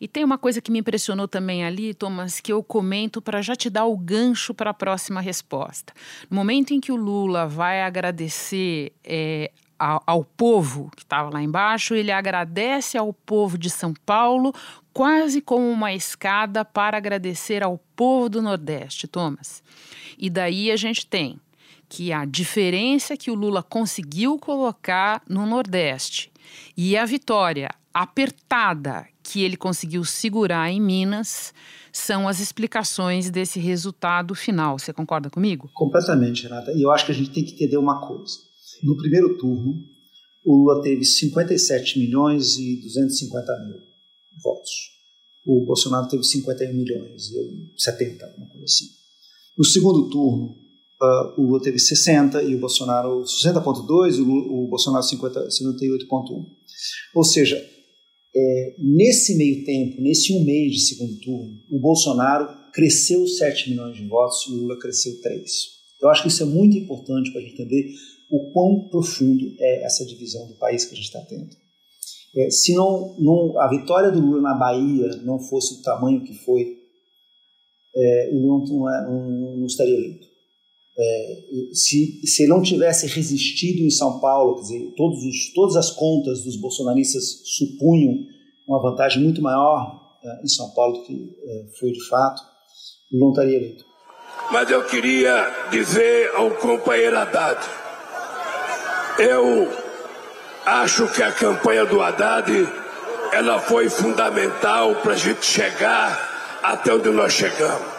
E 0.00 0.08
tem 0.08 0.24
uma 0.24 0.38
coisa 0.38 0.60
que 0.60 0.72
me 0.72 0.78
impressionou 0.78 1.28
também 1.28 1.64
ali, 1.64 1.94
Thomas, 1.94 2.40
que 2.40 2.52
eu 2.52 2.62
comento 2.62 3.20
para 3.20 3.42
já 3.42 3.54
te 3.54 3.68
dar 3.68 3.84
o 3.84 3.96
gancho 3.96 4.54
para 4.54 4.70
a 4.70 4.74
próxima 4.74 5.20
resposta. 5.20 5.92
No 6.30 6.36
momento 6.36 6.72
em 6.72 6.80
que 6.80 6.90
o 6.90 6.96
Lula 6.96 7.46
vai 7.46 7.82
agradecer 7.82 8.92
é, 9.04 9.50
ao, 9.78 10.24
povo 10.24 10.90
que 10.96 11.02
estava 11.02 11.30
lá 11.30 11.42
embaixo, 11.42 11.94
ele 11.94 12.10
agradece 12.10 12.96
ao 12.96 13.12
povo 13.12 13.58
de 13.58 13.68
São 13.68 13.92
Paulo, 14.06 14.52
quase 14.92 15.40
como 15.40 15.68
uma 15.68 15.92
escada 15.92 16.64
para 16.64 16.96
agradecer 16.96 17.62
ao 17.62 17.78
povo 17.96 18.28
do 18.28 18.42
Nordeste, 18.42 19.08
Thomas. 19.08 19.62
E 20.18 20.30
daí 20.30 20.70
a 20.70 20.76
gente 20.76 21.06
tem 21.06 21.38
que 21.88 22.12
a 22.12 22.24
diferença 22.24 23.16
que 23.16 23.30
o 23.30 23.34
Lula 23.34 23.62
conseguiu 23.62 24.38
colocar 24.38 25.22
no 25.28 25.46
Nordeste 25.46 26.32
e 26.76 26.96
a 26.96 27.04
vitória 27.04 27.68
apertada 27.92 29.06
que 29.22 29.42
ele 29.42 29.56
conseguiu 29.56 30.04
segurar 30.04 30.70
em 30.70 30.80
Minas 30.80 31.54
são 31.92 32.26
as 32.26 32.40
explicações 32.40 33.30
desse 33.30 33.60
resultado 33.60 34.34
final. 34.34 34.78
Você 34.78 34.92
concorda 34.92 35.30
comigo? 35.30 35.70
Completamente, 35.72 36.42
Renata. 36.42 36.72
E 36.72 36.82
eu 36.82 36.90
acho 36.90 37.06
que 37.06 37.12
a 37.12 37.14
gente 37.14 37.30
tem 37.30 37.44
que 37.44 37.52
entender 37.52 37.76
uma 37.76 38.00
coisa. 38.00 38.38
No 38.82 38.96
primeiro 38.96 39.36
turno, 39.38 39.82
o 40.44 40.56
Lula 40.56 40.82
teve 40.82 41.04
57 41.04 41.98
milhões 41.98 42.58
e 42.58 42.80
250 42.82 43.64
mil 43.66 43.76
votos. 44.42 44.70
O 45.46 45.64
Bolsonaro 45.64 46.08
teve 46.08 46.24
51 46.24 46.72
milhões 46.74 47.30
e 47.30 47.72
70, 47.76 48.24
alguma 48.24 48.48
coisa 48.48 48.64
assim. 48.64 48.86
No 49.56 49.64
segundo 49.64 50.08
turno, 50.10 50.56
uh, 51.00 51.40
o 51.40 51.46
Lula 51.46 51.62
teve 51.62 51.78
60 51.78 52.42
e 52.42 52.54
o 52.54 52.60
Bolsonaro 52.60 53.22
60,2 53.22 54.16
e 54.16 54.20
o, 54.20 54.64
o 54.64 54.68
Bolsonaro 54.68 55.04
58,1. 55.04 56.46
Ou 57.14 57.24
seja, 57.24 57.56
é, 58.36 58.74
nesse 58.78 59.36
meio 59.36 59.64
tempo, 59.64 60.00
nesse 60.00 60.32
um 60.32 60.44
mês 60.44 60.72
de 60.72 60.80
segundo 60.80 61.20
turno, 61.20 61.56
o 61.70 61.78
Bolsonaro 61.78 62.48
cresceu 62.72 63.26
7 63.26 63.70
milhões 63.70 63.96
de 63.96 64.06
votos 64.08 64.44
e 64.48 64.50
o 64.50 64.56
Lula 64.56 64.78
cresceu 64.78 65.20
3. 65.20 65.52
Eu 66.02 66.08
acho 66.08 66.22
que 66.22 66.28
isso 66.28 66.42
é 66.42 66.46
muito 66.46 66.76
importante 66.76 67.30
para 67.30 67.40
a 67.40 67.44
gente 67.44 67.54
entender 67.54 67.94
o 68.30 68.52
quão 68.52 68.88
profundo 68.88 69.44
é 69.58 69.84
essa 69.84 70.04
divisão 70.04 70.46
do 70.48 70.54
país 70.54 70.84
que 70.84 70.94
a 70.94 70.96
gente 70.96 71.06
está 71.06 71.20
tendo. 71.20 71.50
É, 72.36 72.50
se 72.50 72.74
não, 72.74 73.14
não, 73.18 73.60
a 73.60 73.68
vitória 73.68 74.10
do 74.10 74.20
Lula 74.20 74.40
na 74.40 74.54
Bahia 74.54 75.08
não 75.22 75.38
fosse 75.38 75.74
o 75.74 75.82
tamanho 75.82 76.24
que 76.24 76.34
foi, 76.44 76.78
é, 77.96 78.30
o 78.32 78.40
Lula 78.40 79.02
não, 79.02 79.30
não, 79.30 79.56
não 79.58 79.66
estaria 79.66 79.94
eleito. 79.94 80.26
É, 80.96 81.36
se, 81.72 82.20
se 82.26 82.46
não 82.46 82.62
tivesse 82.62 83.06
resistido 83.06 83.82
em 83.82 83.90
São 83.90 84.20
Paulo, 84.20 84.56
quer 84.56 84.62
dizer, 84.62 84.94
todos 84.96 85.24
os, 85.24 85.52
todas 85.52 85.76
as 85.76 85.90
contas 85.90 86.42
dos 86.42 86.56
bolsonaristas 86.56 87.42
supunham 87.44 88.14
uma 88.66 88.80
vantagem 88.80 89.22
muito 89.22 89.42
maior 89.42 90.00
é, 90.22 90.44
em 90.44 90.48
São 90.48 90.70
Paulo 90.70 90.98
do 90.98 91.04
que 91.04 91.12
é, 91.12 91.66
foi 91.78 91.92
de 91.92 92.04
fato, 92.08 92.42
ele 93.12 93.20
não 93.20 93.30
estaria 93.30 93.56
eleito. 93.56 93.84
Mas 94.52 94.70
eu 94.70 94.84
queria 94.86 95.68
dizer 95.70 96.30
ao 96.34 96.50
companheiro 96.56 97.16
Haddad, 97.16 97.60
eu 99.18 99.68
acho 100.66 101.06
que 101.12 101.22
a 101.22 101.32
campanha 101.32 101.84
do 101.84 102.00
Haddad 102.00 102.50
ela 103.32 103.58
foi 103.58 103.88
fundamental 103.88 104.94
para 104.96 105.12
a 105.12 105.16
gente 105.16 105.44
chegar 105.44 106.60
até 106.62 106.92
onde 106.92 107.10
nós 107.10 107.32
chegamos 107.32 107.94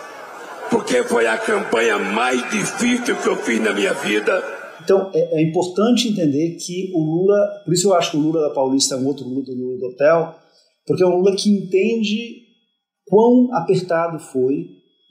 porque 0.69 1.03
foi 1.03 1.27
a 1.27 1.38
campanha 1.38 1.98
mais 1.98 2.41
difícil 2.50 3.15
que 3.22 3.27
eu 3.27 3.36
fiz 3.38 3.62
na 3.62 3.74
minha 3.74 3.93
vida. 3.93 4.43
Então 4.84 5.12
é, 5.13 5.39
é, 5.39 5.43
importante 5.43 6.10
entender 6.10 6.57
que 6.57 6.91
o 6.93 7.00
Lula, 7.00 7.62
por 7.63 7.74
isso 7.74 7.88
eu 7.89 7.93
acho 7.93 8.12
que 8.12 8.17
o 8.17 8.19
Lula 8.19 8.41
da 8.41 8.53
Paulista 8.53 8.95
é 8.95 8.98
um 8.98 9.07
outro 9.07 9.27
Lula 9.27 9.43
do 9.43 9.53
Lula 9.53 9.77
do 9.77 9.86
Hotel, 9.88 10.36
porque 10.86 11.03
é 11.03 11.07
um 11.07 11.17
Lula 11.17 11.36
que 11.36 11.50
entende 11.50 12.43
quão 13.05 13.50
apertado 13.53 14.19
foi 14.19 14.53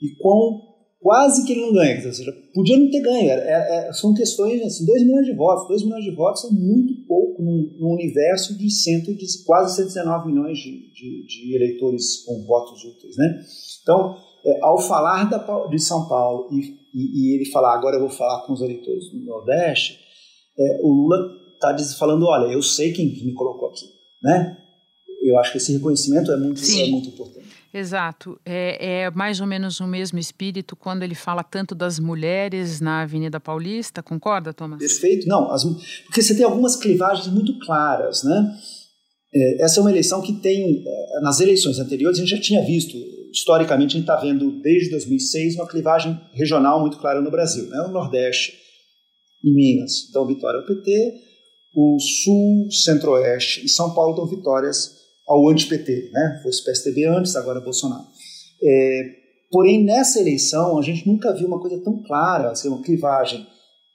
e 0.01 0.15
quão 0.21 0.61
quase 1.05 1.45
que 1.45 1.51
ele 1.51 1.61
não 1.61 1.73
ganha. 1.73 2.03
Ou 2.03 2.11
seja, 2.11 2.35
podia 2.51 2.79
não 2.79 2.89
ter 2.89 2.99
ganho. 3.01 3.29
É, 3.29 3.89
é, 3.89 3.93
são 3.93 4.11
questões, 4.15 4.59
assim, 4.63 4.87
2 4.87 5.03
milhões 5.03 5.27
de 5.27 5.35
votos. 5.35 5.67
2 5.67 5.83
milhões 5.83 6.03
de 6.03 6.15
votos 6.15 6.45
é 6.45 6.49
muito 6.49 6.95
pouco 7.05 7.43
num, 7.43 7.77
num 7.79 7.93
universo 7.93 8.57
de, 8.57 8.67
cento, 8.71 9.13
de 9.13 9.27
quase 9.45 9.75
119 9.75 10.31
milhões 10.31 10.57
de, 10.57 10.91
de, 10.91 11.27
de 11.27 11.55
eleitores 11.55 12.23
com 12.25 12.43
votos 12.47 12.83
úteis. 12.83 13.15
Né? 13.17 13.39
Então, 13.83 14.17
é, 14.43 14.59
ao 14.63 14.79
falar 14.79 15.29
da, 15.29 15.67
de 15.67 15.79
São 15.79 16.07
Paulo 16.07 16.49
e, 16.51 16.75
e, 16.91 17.33
e, 17.33 17.35
ele 17.35 17.51
falar, 17.51 17.75
agora 17.75 17.97
eu 17.97 18.01
vou 18.01 18.09
falar 18.09 18.43
com 18.47 18.53
os 18.53 18.61
eleitores 18.61 19.11
do 19.11 19.19
Nordeste, 19.25 19.99
é, 20.57 20.79
o 20.81 20.89
Lula 20.91 21.17
está 21.53 21.77
falando, 21.99 22.25
olha, 22.25 22.51
eu 22.51 22.63
sei 22.63 22.91
quem 22.91 23.05
me 23.23 23.33
colocou 23.33 23.69
aqui, 23.69 23.85
né? 24.23 24.57
Eu 25.21 25.37
acho 25.37 25.51
que 25.51 25.57
esse 25.57 25.73
reconhecimento 25.73 26.31
é 26.31 26.37
muito, 26.37 26.61
é 26.63 26.89
muito 26.89 27.09
importante. 27.09 27.44
Exato. 27.77 28.39
É, 28.45 29.01
é, 29.01 29.11
mais 29.11 29.41
ou 29.41 29.45
menos 29.45 29.81
o 29.81 29.85
mesmo 29.85 30.17
espírito 30.17 30.77
quando 30.77 31.03
ele 31.03 31.13
fala 31.13 31.43
tanto 31.43 31.75
das 31.75 31.99
mulheres 31.99 32.79
na 32.79 33.01
Avenida 33.01 33.37
Paulista, 33.37 34.01
concorda, 34.01 34.53
Thomas? 34.53 34.79
Perfeito. 34.79 35.27
Não, 35.27 35.51
as, 35.51 35.65
porque 36.05 36.21
você 36.21 36.33
tem 36.33 36.45
algumas 36.45 36.77
clivagens 36.77 37.27
muito 37.27 37.59
claras, 37.59 38.23
né? 38.23 38.57
É, 39.33 39.65
essa 39.65 39.81
é 39.81 39.81
uma 39.81 39.91
eleição 39.91 40.21
que 40.21 40.39
tem, 40.39 40.85
é, 40.87 41.21
nas 41.21 41.41
eleições 41.41 41.77
anteriores, 41.77 42.17
a 42.17 42.21
gente 42.21 42.31
já 42.33 42.39
tinha 42.39 42.65
visto 42.65 42.95
historicamente, 43.33 43.97
a 43.97 43.99
gente 43.99 44.09
está 44.09 44.15
vendo 44.15 44.61
desde 44.61 44.91
2006 44.91 45.55
uma 45.55 45.67
clivagem 45.67 46.17
regional 46.33 46.79
muito 46.79 46.97
clara 46.97 47.19
no 47.19 47.29
Brasil. 47.29 47.67
Né? 47.67 47.81
O 47.81 47.91
Nordeste 47.91 48.53
e 49.43 49.53
Minas 49.53 50.09
dão 50.13 50.25
vitória 50.25 50.61
ao 50.61 50.65
PT, 50.65 51.13
o 51.75 51.97
Sul, 51.99 52.71
Centro-Oeste 52.71 53.65
e 53.65 53.67
São 53.67 53.93
Paulo 53.93 54.15
dão 54.15 54.25
vitórias 54.25 55.04
ao 55.27 55.49
anti-PT. 55.49 56.09
Né? 56.11 56.39
Fosse 56.43 56.63
PSDB 56.63 57.05
antes, 57.05 57.35
agora 57.35 57.59
Bolsonaro. 57.59 58.05
É, 58.61 59.15
porém, 59.51 59.83
nessa 59.83 60.19
eleição, 60.19 60.77
a 60.77 60.81
gente 60.81 61.07
nunca 61.07 61.33
viu 61.33 61.47
uma 61.47 61.59
coisa 61.59 61.81
tão 61.83 62.01
clara, 62.03 62.51
assim, 62.51 62.67
uma 62.67 62.81
clivagem 62.81 63.45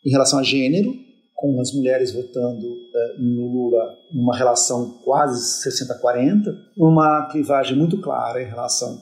em 0.05 0.11
relação 0.11 0.39
a 0.39 0.43
gênero, 0.43 0.95
com 1.35 1.59
as 1.61 1.73
mulheres 1.73 2.13
votando 2.13 2.67
é, 2.67 3.19
no 3.19 3.47
Lula 3.47 3.97
numa 4.13 4.37
relação 4.37 5.01
quase 5.05 5.67
60-40, 5.69 6.55
uma 6.77 7.29
clivagem 7.31 7.77
muito 7.77 7.99
clara 8.01 8.43
em 8.43 8.47
relação 8.47 9.01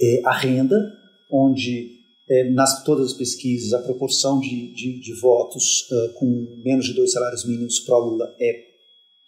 é, 0.00 0.22
a 0.24 0.32
renda, 0.32 0.80
onde 1.30 2.00
é, 2.30 2.50
nas 2.50 2.84
todas 2.84 3.06
as 3.06 3.12
pesquisas 3.12 3.72
a 3.72 3.82
proporção 3.82 4.38
de, 4.38 4.72
de, 4.72 5.00
de 5.00 5.20
votos 5.20 5.88
uh, 5.90 6.14
com 6.14 6.62
menos 6.64 6.86
de 6.86 6.94
dois 6.94 7.12
salários 7.12 7.44
mínimos 7.44 7.80
para 7.80 7.98
Lula 7.98 8.32
é 8.40 8.69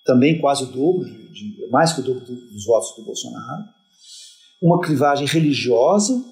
também 0.04 0.40
quase 0.40 0.64
o 0.64 0.66
dobro, 0.66 1.08
de, 1.32 1.66
mais 1.70 1.92
que 1.92 2.00
o 2.00 2.04
dobro 2.04 2.24
dos 2.24 2.64
votos 2.64 2.94
do 2.96 3.04
Bolsonaro. 3.04 3.64
Uma 4.60 4.80
clivagem 4.80 5.26
religiosa, 5.26 6.24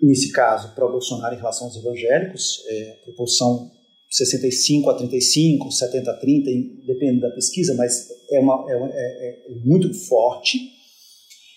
nesse 0.00 0.32
caso, 0.32 0.74
para 0.74 0.86
o 0.86 0.92
Bolsonaro 0.92 1.34
em 1.34 1.38
relação 1.38 1.66
aos 1.66 1.76
evangélicos, 1.76 2.62
é, 2.68 3.00
proporção 3.04 3.70
65 4.10 4.90
a 4.90 4.94
35, 4.94 5.70
70 5.72 6.10
a 6.10 6.14
30, 6.14 6.50
depende 6.86 7.20
da 7.20 7.30
pesquisa, 7.30 7.74
mas 7.74 8.06
é, 8.30 8.38
uma, 8.38 8.64
é, 8.68 8.74
é, 8.74 9.52
é 9.52 9.54
muito 9.64 9.92
forte. 10.06 10.58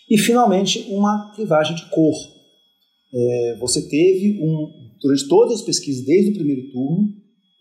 E, 0.10 0.18
finalmente, 0.18 0.88
uma 0.89 1.34
clivagem 1.36 1.75
de 1.75 1.86
cor. 1.89 2.16
É, 3.13 3.58
você 3.60 3.88
teve, 3.88 4.39
um, 4.42 4.72
durante 5.01 5.27
todas 5.27 5.60
as 5.60 5.62
pesquisas, 5.62 6.06
desde 6.06 6.32
o 6.32 6.34
primeiro 6.34 6.72
turno, 6.72 7.13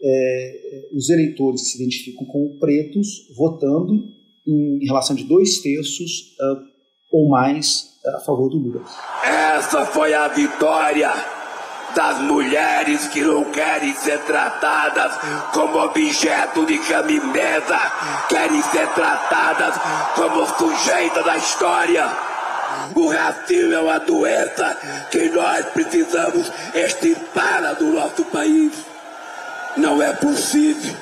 é, 0.03 0.88
os 0.95 1.09
eleitores 1.11 1.62
que 1.62 1.69
se 1.69 1.83
identificam 1.83 2.26
como 2.26 2.59
pretos 2.59 3.09
votando 3.37 3.95
em, 4.47 4.85
relação 4.87 5.17
de 5.17 5.25
dois 5.25 5.59
terços 5.59 6.11
uh, 6.41 6.61
ou 7.12 7.29
mais 7.29 7.97
a 8.15 8.21
favor 8.21 8.49
do 8.49 8.59
Lula. 8.59 8.85
Essa 9.25 9.85
foi 9.87 10.15
a 10.15 10.29
vitória 10.29 11.11
das 11.95 12.21
mulheres 12.21 13.09
que 13.09 13.23
não 13.23 13.45
querem 13.45 13.95
ser 13.95 14.19
tratadas 14.25 15.12
como 15.53 15.79
objeto 15.79 16.67
de 16.67 16.79
camimesa, 16.81 17.79
querem 18.29 18.62
ser 18.62 18.87
tratadas 18.93 19.75
como 20.15 20.47
sujeita 20.47 21.23
da 21.23 21.37
história. 21.38 22.07
O 22.95 23.09
racismo 23.09 23.73
é 23.73 23.81
uma 23.81 23.99
doença 23.99 24.76
que 25.11 25.31
nós 25.31 25.65
precisamos 25.71 26.53
extirpar 26.75 27.75
do 27.76 27.87
nosso 27.87 28.25
país. 28.26 28.96
Não 29.76 30.02
é 30.02 30.12
possível. 30.14 30.97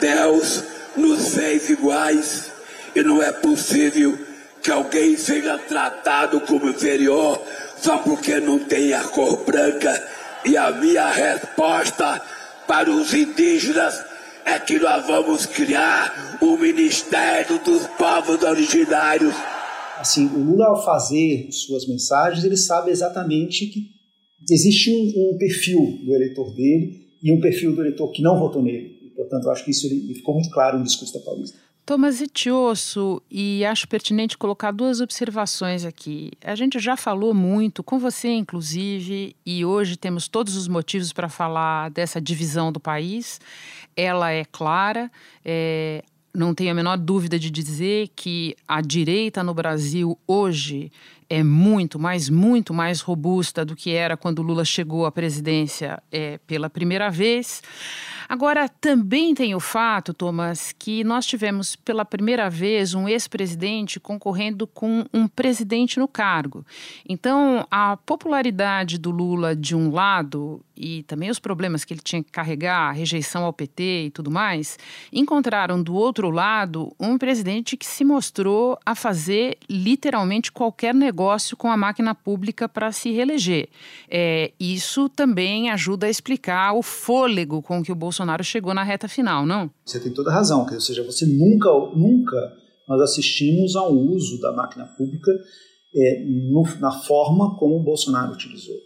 Deus 0.00 0.64
nos 0.96 1.34
fez 1.34 1.68
iguais 1.68 2.50
e 2.94 3.02
não 3.02 3.22
é 3.22 3.30
possível 3.32 4.18
que 4.62 4.70
alguém 4.70 5.16
seja 5.16 5.58
tratado 5.58 6.40
como 6.42 6.68
inferior 6.68 7.42
só 7.78 7.98
porque 7.98 8.38
não 8.40 8.58
tem 8.60 8.94
a 8.94 9.02
cor 9.04 9.44
branca. 9.44 10.08
E 10.44 10.56
a 10.56 10.70
minha 10.72 11.10
resposta 11.10 12.20
para 12.66 12.90
os 12.90 13.12
indígenas 13.12 13.94
é 14.44 14.58
que 14.58 14.78
nós 14.78 15.06
vamos 15.06 15.46
criar 15.46 16.38
o 16.40 16.56
Ministério 16.56 17.58
dos 17.58 17.86
Povos 17.98 18.42
Originários. 18.42 19.34
Assim, 19.98 20.26
o 20.26 20.38
Lula, 20.38 20.66
ao 20.66 20.84
fazer 20.84 21.48
suas 21.52 21.86
mensagens, 21.86 22.44
ele 22.44 22.56
sabe 22.56 22.90
exatamente 22.90 23.66
que 23.66 23.80
existe 24.50 24.90
um, 24.90 25.34
um 25.34 25.38
perfil 25.38 25.98
do 26.04 26.14
eleitor 26.14 26.52
dele 26.54 27.01
e 27.22 27.32
um 27.32 27.40
perfil 27.40 27.74
do 27.74 27.82
eleitor 27.82 28.10
que 28.10 28.22
não 28.22 28.38
votou 28.38 28.62
nele. 28.62 28.98
E, 29.02 29.10
portanto, 29.10 29.48
acho 29.50 29.64
que 29.64 29.70
isso 29.70 29.86
ele, 29.86 30.14
ficou 30.14 30.34
muito 30.34 30.50
claro 30.50 30.78
no 30.78 30.84
discurso 30.84 31.14
da 31.14 31.20
Paulista. 31.20 31.58
Thomas 31.84 32.20
Itioso, 32.20 33.20
e 33.28 33.64
acho 33.64 33.88
pertinente 33.88 34.38
colocar 34.38 34.70
duas 34.70 35.00
observações 35.00 35.84
aqui. 35.84 36.30
A 36.40 36.54
gente 36.54 36.78
já 36.78 36.96
falou 36.96 37.34
muito 37.34 37.82
com 37.82 37.98
você, 37.98 38.28
inclusive, 38.28 39.34
e 39.44 39.64
hoje 39.64 39.96
temos 39.96 40.28
todos 40.28 40.56
os 40.56 40.68
motivos 40.68 41.12
para 41.12 41.28
falar 41.28 41.90
dessa 41.90 42.20
divisão 42.20 42.70
do 42.70 42.78
país. 42.78 43.40
Ela 43.96 44.30
é 44.30 44.44
clara, 44.44 45.10
é, 45.44 46.04
não 46.34 46.54
tenho 46.54 46.70
a 46.70 46.74
menor 46.74 46.96
dúvida 46.96 47.38
de 47.38 47.50
dizer 47.50 48.10
que 48.16 48.56
a 48.66 48.80
direita 48.80 49.42
no 49.42 49.52
Brasil 49.52 50.18
hoje 50.26 50.90
é 51.28 51.42
muito, 51.42 51.98
mas 51.98 52.28
muito 52.28 52.74
mais 52.74 53.00
robusta 53.00 53.64
do 53.64 53.74
que 53.74 53.90
era 53.92 54.18
quando 54.18 54.42
Lula 54.42 54.64
chegou 54.66 55.06
à 55.06 55.10
presidência 55.10 56.02
é, 56.12 56.38
pela 56.46 56.68
primeira 56.68 57.10
vez. 57.10 57.62
Agora, 58.28 58.68
também 58.68 59.34
tem 59.34 59.54
o 59.54 59.60
fato, 59.60 60.12
Thomas, 60.14 60.72
que 60.78 61.02
nós 61.04 61.26
tivemos 61.26 61.76
pela 61.76 62.04
primeira 62.04 62.48
vez 62.48 62.94
um 62.94 63.08
ex-presidente 63.08 64.00
concorrendo 64.00 64.66
com 64.66 65.04
um 65.12 65.26
presidente 65.26 65.98
no 65.98 66.08
cargo. 66.08 66.64
Então, 67.08 67.66
a 67.70 67.96
popularidade 67.96 68.98
do 68.98 69.10
Lula, 69.10 69.56
de 69.56 69.74
um 69.74 69.90
lado, 69.90 70.64
e 70.76 71.02
também 71.04 71.30
os 71.30 71.38
problemas 71.38 71.84
que 71.84 71.94
ele 71.94 72.00
tinha 72.02 72.22
que 72.22 72.30
carregar, 72.30 72.88
a 72.88 72.92
rejeição 72.92 73.44
ao 73.44 73.52
PT 73.52 74.06
e 74.06 74.10
tudo 74.10 74.30
mais, 74.30 74.78
encontraram 75.12 75.82
do 75.82 75.94
outro 75.94 76.30
lado 76.30 76.92
um 76.98 77.18
presidente 77.18 77.76
que 77.76 77.86
se 77.86 78.04
mostrou 78.04 78.78
a 78.84 78.94
fazer 78.94 79.56
literalmente 79.68 80.50
qualquer 80.52 80.94
negócio 80.94 81.56
com 81.56 81.70
a 81.70 81.76
máquina 81.76 82.14
pública 82.14 82.68
para 82.68 82.92
se 82.92 83.10
reeleger. 83.10 83.68
É, 84.08 84.52
isso 84.58 85.08
também 85.08 85.70
ajuda 85.70 86.06
a 86.06 86.10
explicar 86.10 86.72
o 86.74 86.82
fôlego 86.82 87.62
com 87.62 87.82
que 87.82 87.92
o 87.92 87.96
Bolsonaro 87.96 88.44
chegou 88.44 88.74
na 88.74 88.82
reta 88.82 89.08
final, 89.08 89.46
não? 89.46 89.70
Você 89.84 90.00
tem 90.00 90.12
toda 90.12 90.30
a 90.30 90.34
razão. 90.34 90.66
Ou 90.70 90.80
seja, 90.80 91.02
você 91.04 91.26
nunca, 91.26 91.68
nunca 91.94 92.62
nós 92.88 93.00
assistimos 93.00 93.76
ao 93.76 93.92
uso 93.92 94.40
da 94.40 94.52
máquina 94.52 94.86
pública 94.86 95.30
é, 95.94 96.24
no, 96.24 96.62
na 96.80 96.90
forma 96.90 97.56
como 97.58 97.76
o 97.76 97.84
Bolsonaro 97.84 98.32
utilizou. 98.32 98.76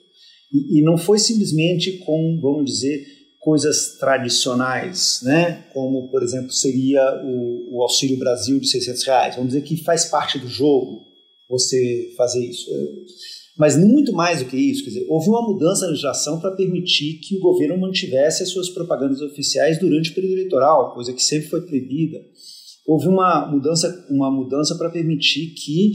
E, 0.57 0.79
e, 0.79 0.83
não 0.83 0.97
foi 0.97 1.19
simplesmente 1.19 1.99
com, 1.99 2.39
vamos 2.41 2.65
dizer, 2.71 3.05
coisas 3.41 3.97
tradicionais, 3.99 5.21
né? 5.23 5.67
como, 5.73 6.09
por 6.09 6.23
exemplo, 6.23 6.51
seria 6.51 7.23
o, 7.25 7.77
o 7.77 7.83
Auxílio 7.83 8.17
Brasil 8.17 8.59
de 8.59 8.69
600 8.69 9.05
reais. 9.05 9.37
Vamos 9.37 9.53
dizer 9.53 9.63
que 9.63 9.77
faz 9.85 10.07
parte 10.07 10.39
do 10.39 10.49
jogo 10.49 11.03
você 11.49 12.13
fazer 12.17 12.45
isso. 12.45 12.71
Mas 13.57 13.77
muito 13.77 14.13
mais 14.13 14.41
do 14.41 14.47
que 14.47 14.57
isso, 14.57 14.85
quer 14.85 14.91
dizer, 14.91 15.07
houve 15.09 15.31
uma 15.31 15.43
mudança 15.43 15.87
na 15.87 15.93
legislação 15.93 16.39
para 16.41 16.51
permitir 16.51 17.21
que 17.21 17.37
o 17.37 17.41
governo 17.41 17.79
mantivesse 17.79 18.43
as 18.43 18.51
suas 18.51 18.69
propagandas 18.69 19.23
oficiais 19.23 19.79
durante 19.79 20.11
o 20.11 20.15
período 20.15 20.35
eleitoral, 20.35 20.93
coisa 20.93 21.13
que 21.13 21.23
sempre 21.23 21.49
foi 21.49 21.63
proibida. 21.63 22.19
Houve 22.87 23.09
uma 23.09 23.51
mudança, 23.51 24.07
uma 24.11 24.31
mudança 24.31 24.77
para 24.77 24.91
permitir 24.91 25.55
que 25.55 25.93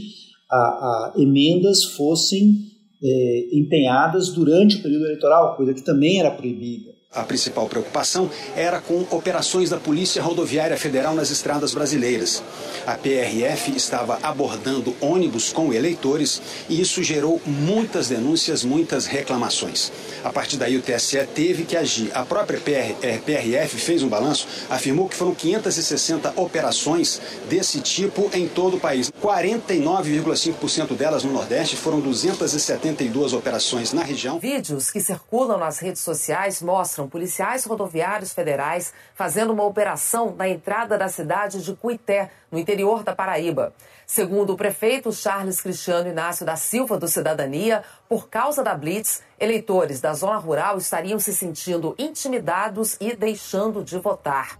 a, 0.50 0.56
a 0.56 1.14
emendas 1.18 1.84
fossem 1.84 2.71
é, 3.02 3.48
empenhadas 3.52 4.28
durante 4.28 4.76
o 4.76 4.82
período 4.82 5.06
eleitoral, 5.06 5.56
coisa 5.56 5.74
que 5.74 5.82
também 5.82 6.20
era 6.20 6.30
proibida. 6.30 6.91
A 7.14 7.24
principal 7.24 7.68
preocupação 7.68 8.30
era 8.56 8.80
com 8.80 9.06
operações 9.10 9.68
da 9.68 9.76
Polícia 9.76 10.22
Rodoviária 10.22 10.78
Federal 10.78 11.14
nas 11.14 11.28
estradas 11.28 11.74
brasileiras. 11.74 12.42
A 12.86 12.94
PRF 12.94 13.76
estava 13.76 14.18
abordando 14.22 14.96
ônibus 14.98 15.52
com 15.52 15.74
eleitores 15.74 16.40
e 16.70 16.80
isso 16.80 17.02
gerou 17.02 17.38
muitas 17.44 18.08
denúncias, 18.08 18.64
muitas 18.64 19.04
reclamações. 19.04 19.92
A 20.24 20.32
partir 20.32 20.56
daí, 20.56 20.74
o 20.74 20.80
TSE 20.80 21.26
teve 21.34 21.64
que 21.64 21.76
agir. 21.76 22.10
A 22.14 22.24
própria 22.24 22.58
PRF 22.58 23.76
eh, 23.76 23.78
fez 23.78 24.02
um 24.02 24.08
balanço, 24.08 24.48
afirmou 24.70 25.06
que 25.06 25.14
foram 25.14 25.34
560 25.34 26.32
operações 26.36 27.20
desse 27.46 27.82
tipo 27.82 28.30
em 28.32 28.48
todo 28.48 28.78
o 28.78 28.80
país. 28.80 29.12
49,5% 29.22 30.96
delas 30.96 31.24
no 31.24 31.32
Nordeste 31.32 31.76
foram 31.76 32.00
272 32.00 33.34
operações 33.34 33.92
na 33.92 34.02
região. 34.02 34.38
Vídeos 34.38 34.90
que 34.90 35.00
circulam 35.00 35.58
nas 35.58 35.78
redes 35.78 36.00
sociais 36.00 36.62
mostram 36.62 37.01
mostram 37.02 37.08
policiais 37.08 37.64
rodoviários 37.64 38.32
federais 38.32 38.92
fazendo 39.14 39.52
uma 39.52 39.64
operação 39.64 40.34
na 40.36 40.48
entrada 40.48 40.96
da 40.96 41.08
cidade 41.08 41.62
de 41.62 41.74
Cuité, 41.74 42.30
no 42.50 42.58
interior 42.58 43.02
da 43.02 43.14
Paraíba. 43.14 43.72
Segundo 44.06 44.52
o 44.52 44.56
prefeito 44.56 45.12
Charles 45.12 45.60
Cristiano 45.60 46.08
Inácio 46.08 46.44
da 46.44 46.56
Silva 46.56 46.98
do 46.98 47.08
Cidadania, 47.08 47.82
por 48.08 48.28
causa 48.28 48.62
da 48.62 48.74
Blitz, 48.74 49.22
eleitores 49.38 50.00
da 50.00 50.12
zona 50.12 50.36
rural 50.36 50.78
estariam 50.78 51.18
se 51.18 51.32
sentindo 51.32 51.94
intimidados 51.98 52.96
e 53.00 53.16
deixando 53.16 53.82
de 53.82 53.98
votar. 53.98 54.58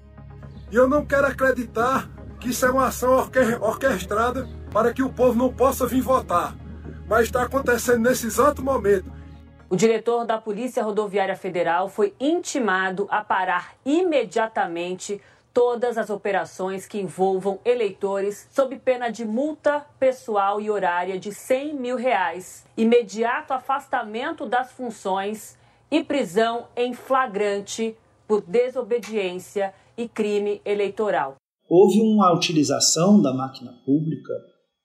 Eu 0.71 0.89
não 0.89 1.05
quero 1.05 1.27
acreditar 1.27 2.09
que 2.41 2.49
isso 2.51 2.65
é 2.65 2.71
uma 2.71 2.87
ação 2.87 3.13
orquestrada 3.61 4.49
para 4.73 4.93
que 4.93 5.03
o 5.03 5.13
povo 5.13 5.39
não 5.39 5.53
possa 5.53 5.87
vir 5.87 6.01
votar. 6.01 6.57
Mas 7.07 7.27
está 7.27 7.43
acontecendo 7.43 8.01
nesse 8.01 8.27
exato 8.27 8.63
momento. 8.63 9.12
O 9.73 9.77
diretor 9.77 10.27
da 10.27 10.37
Polícia 10.37 10.83
Rodoviária 10.83 11.35
Federal 11.35 11.89
foi 11.89 12.13
intimado 12.21 13.07
a 13.11 13.25
parar 13.25 13.75
imediatamente 13.87 15.19
todas 15.51 15.97
as 15.97 16.11
operações 16.11 16.87
que 16.87 17.01
envolvam 17.01 17.59
eleitores 17.65 18.47
sob 18.53 18.77
pena 18.77 19.09
de 19.09 19.25
multa 19.25 19.81
pessoal 19.99 20.61
e 20.61 20.71
horária 20.71 21.19
de 21.19 21.33
100 21.33 21.75
mil 21.75 21.97
reais, 21.97 22.67
imediato 22.77 23.55
afastamento 23.55 24.45
das 24.45 24.71
funções 24.73 25.57
e 25.91 26.05
prisão 26.05 26.67
em 26.77 26.93
flagrante 26.93 27.97
por 28.29 28.43
desobediência 28.43 29.73
e 29.97 30.07
crime 30.07 30.61
eleitoral. 30.67 31.37
Houve 31.67 31.99
uma 32.03 32.31
utilização 32.35 33.23
da 33.23 33.33
máquina 33.33 33.73
pública 33.87 34.35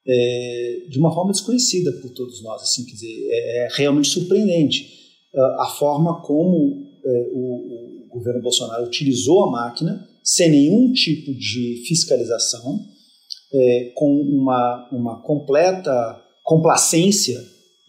é, 0.07 0.85
de 0.89 0.97
uma 0.99 1.13
forma 1.13 1.31
desconhecida 1.31 1.91
por 2.01 2.11
todos 2.11 2.41
nós. 2.41 2.61
Assim, 2.61 2.85
quer 2.85 2.93
dizer, 2.93 3.27
é, 3.29 3.65
é 3.65 3.67
realmente 3.75 4.07
surpreendente 4.07 4.97
uh, 5.33 5.61
a 5.61 5.67
forma 5.77 6.21
como 6.21 6.87
é, 7.03 7.29
o, 7.33 8.03
o, 8.03 8.07
governo 8.09 8.41
Bolsonaro 8.41 8.85
utilizou 8.85 9.43
a 9.43 9.51
máquina 9.51 10.07
sem 10.23 10.49
nenhum 10.49 10.91
tipo 10.91 11.33
de 11.33 11.83
fiscalização, 11.87 12.79
é, 13.53 13.91
com 13.95 14.11
uma, 14.11 14.89
uma 14.91 15.21
completa 15.21 15.93
complacência 16.43 17.39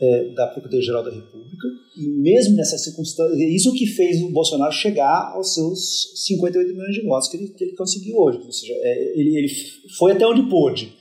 é, 0.00 0.34
da 0.34 0.46
Procuradoria-Geral 0.48 1.02
da 1.02 1.10
República, 1.10 1.66
e 1.96 2.08
mesmo 2.20 2.54
nessa 2.54 2.78
circunstância, 2.78 3.34
isso 3.44 3.72
que 3.72 3.86
fez 3.86 4.22
o 4.22 4.30
Bolsonaro 4.30 4.72
chegar 4.72 5.32
aos 5.34 5.54
seus 5.54 6.12
58 6.26 6.72
milhões 6.72 6.94
de 6.94 7.02
votos 7.02 7.28
que 7.28 7.36
ele, 7.36 7.48
que 7.48 7.64
ele 7.64 7.74
conseguiu 7.74 8.18
hoje. 8.18 8.38
Ou 8.44 8.52
seja, 8.52 8.72
é, 8.74 9.18
ele, 9.18 9.36
ele 9.36 9.48
foi 9.96 10.12
até 10.12 10.26
onde 10.26 10.48
pôde 10.48 10.92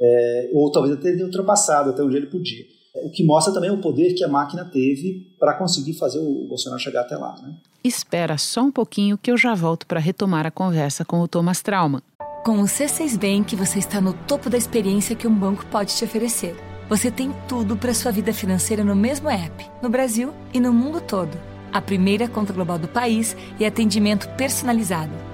é, 0.00 0.50
ou 0.52 0.70
talvez 0.70 0.94
até 0.94 1.12
tenha 1.12 1.24
ultrapassado 1.24 1.90
até 1.90 2.02
onde 2.02 2.16
ele 2.16 2.26
podia. 2.26 2.64
O 3.04 3.10
que 3.10 3.24
mostra 3.24 3.52
também 3.52 3.70
o 3.70 3.80
poder 3.80 4.14
que 4.14 4.22
a 4.22 4.28
máquina 4.28 4.64
teve 4.64 5.34
para 5.38 5.54
conseguir 5.54 5.94
fazer 5.94 6.20
o 6.20 6.46
Bolsonaro 6.46 6.80
chegar 6.80 7.00
até 7.00 7.16
lá. 7.16 7.34
Né? 7.42 7.56
Espera 7.82 8.38
só 8.38 8.62
um 8.62 8.70
pouquinho 8.70 9.18
que 9.18 9.30
eu 9.30 9.36
já 9.36 9.54
volto 9.54 9.86
para 9.86 9.98
retomar 9.98 10.46
a 10.46 10.50
conversa 10.50 11.04
com 11.04 11.20
o 11.20 11.28
Thomas 11.28 11.60
Trauma. 11.60 12.02
Com 12.44 12.60
o 12.60 12.64
C6 12.64 13.18
Bank, 13.18 13.56
você 13.56 13.78
está 13.78 14.00
no 14.00 14.12
topo 14.12 14.48
da 14.48 14.56
experiência 14.56 15.16
que 15.16 15.26
um 15.26 15.34
banco 15.34 15.66
pode 15.66 15.96
te 15.96 16.04
oferecer. 16.04 16.54
Você 16.88 17.10
tem 17.10 17.34
tudo 17.48 17.76
para 17.76 17.94
sua 17.94 18.12
vida 18.12 18.32
financeira 18.32 18.84
no 18.84 18.94
mesmo 18.94 19.30
app, 19.30 19.66
no 19.82 19.88
Brasil 19.88 20.32
e 20.52 20.60
no 20.60 20.72
mundo 20.72 21.00
todo. 21.00 21.36
A 21.72 21.80
primeira 21.80 22.28
conta 22.28 22.52
global 22.52 22.78
do 22.78 22.86
país 22.86 23.34
e 23.58 23.64
atendimento 23.64 24.28
personalizado 24.36 25.33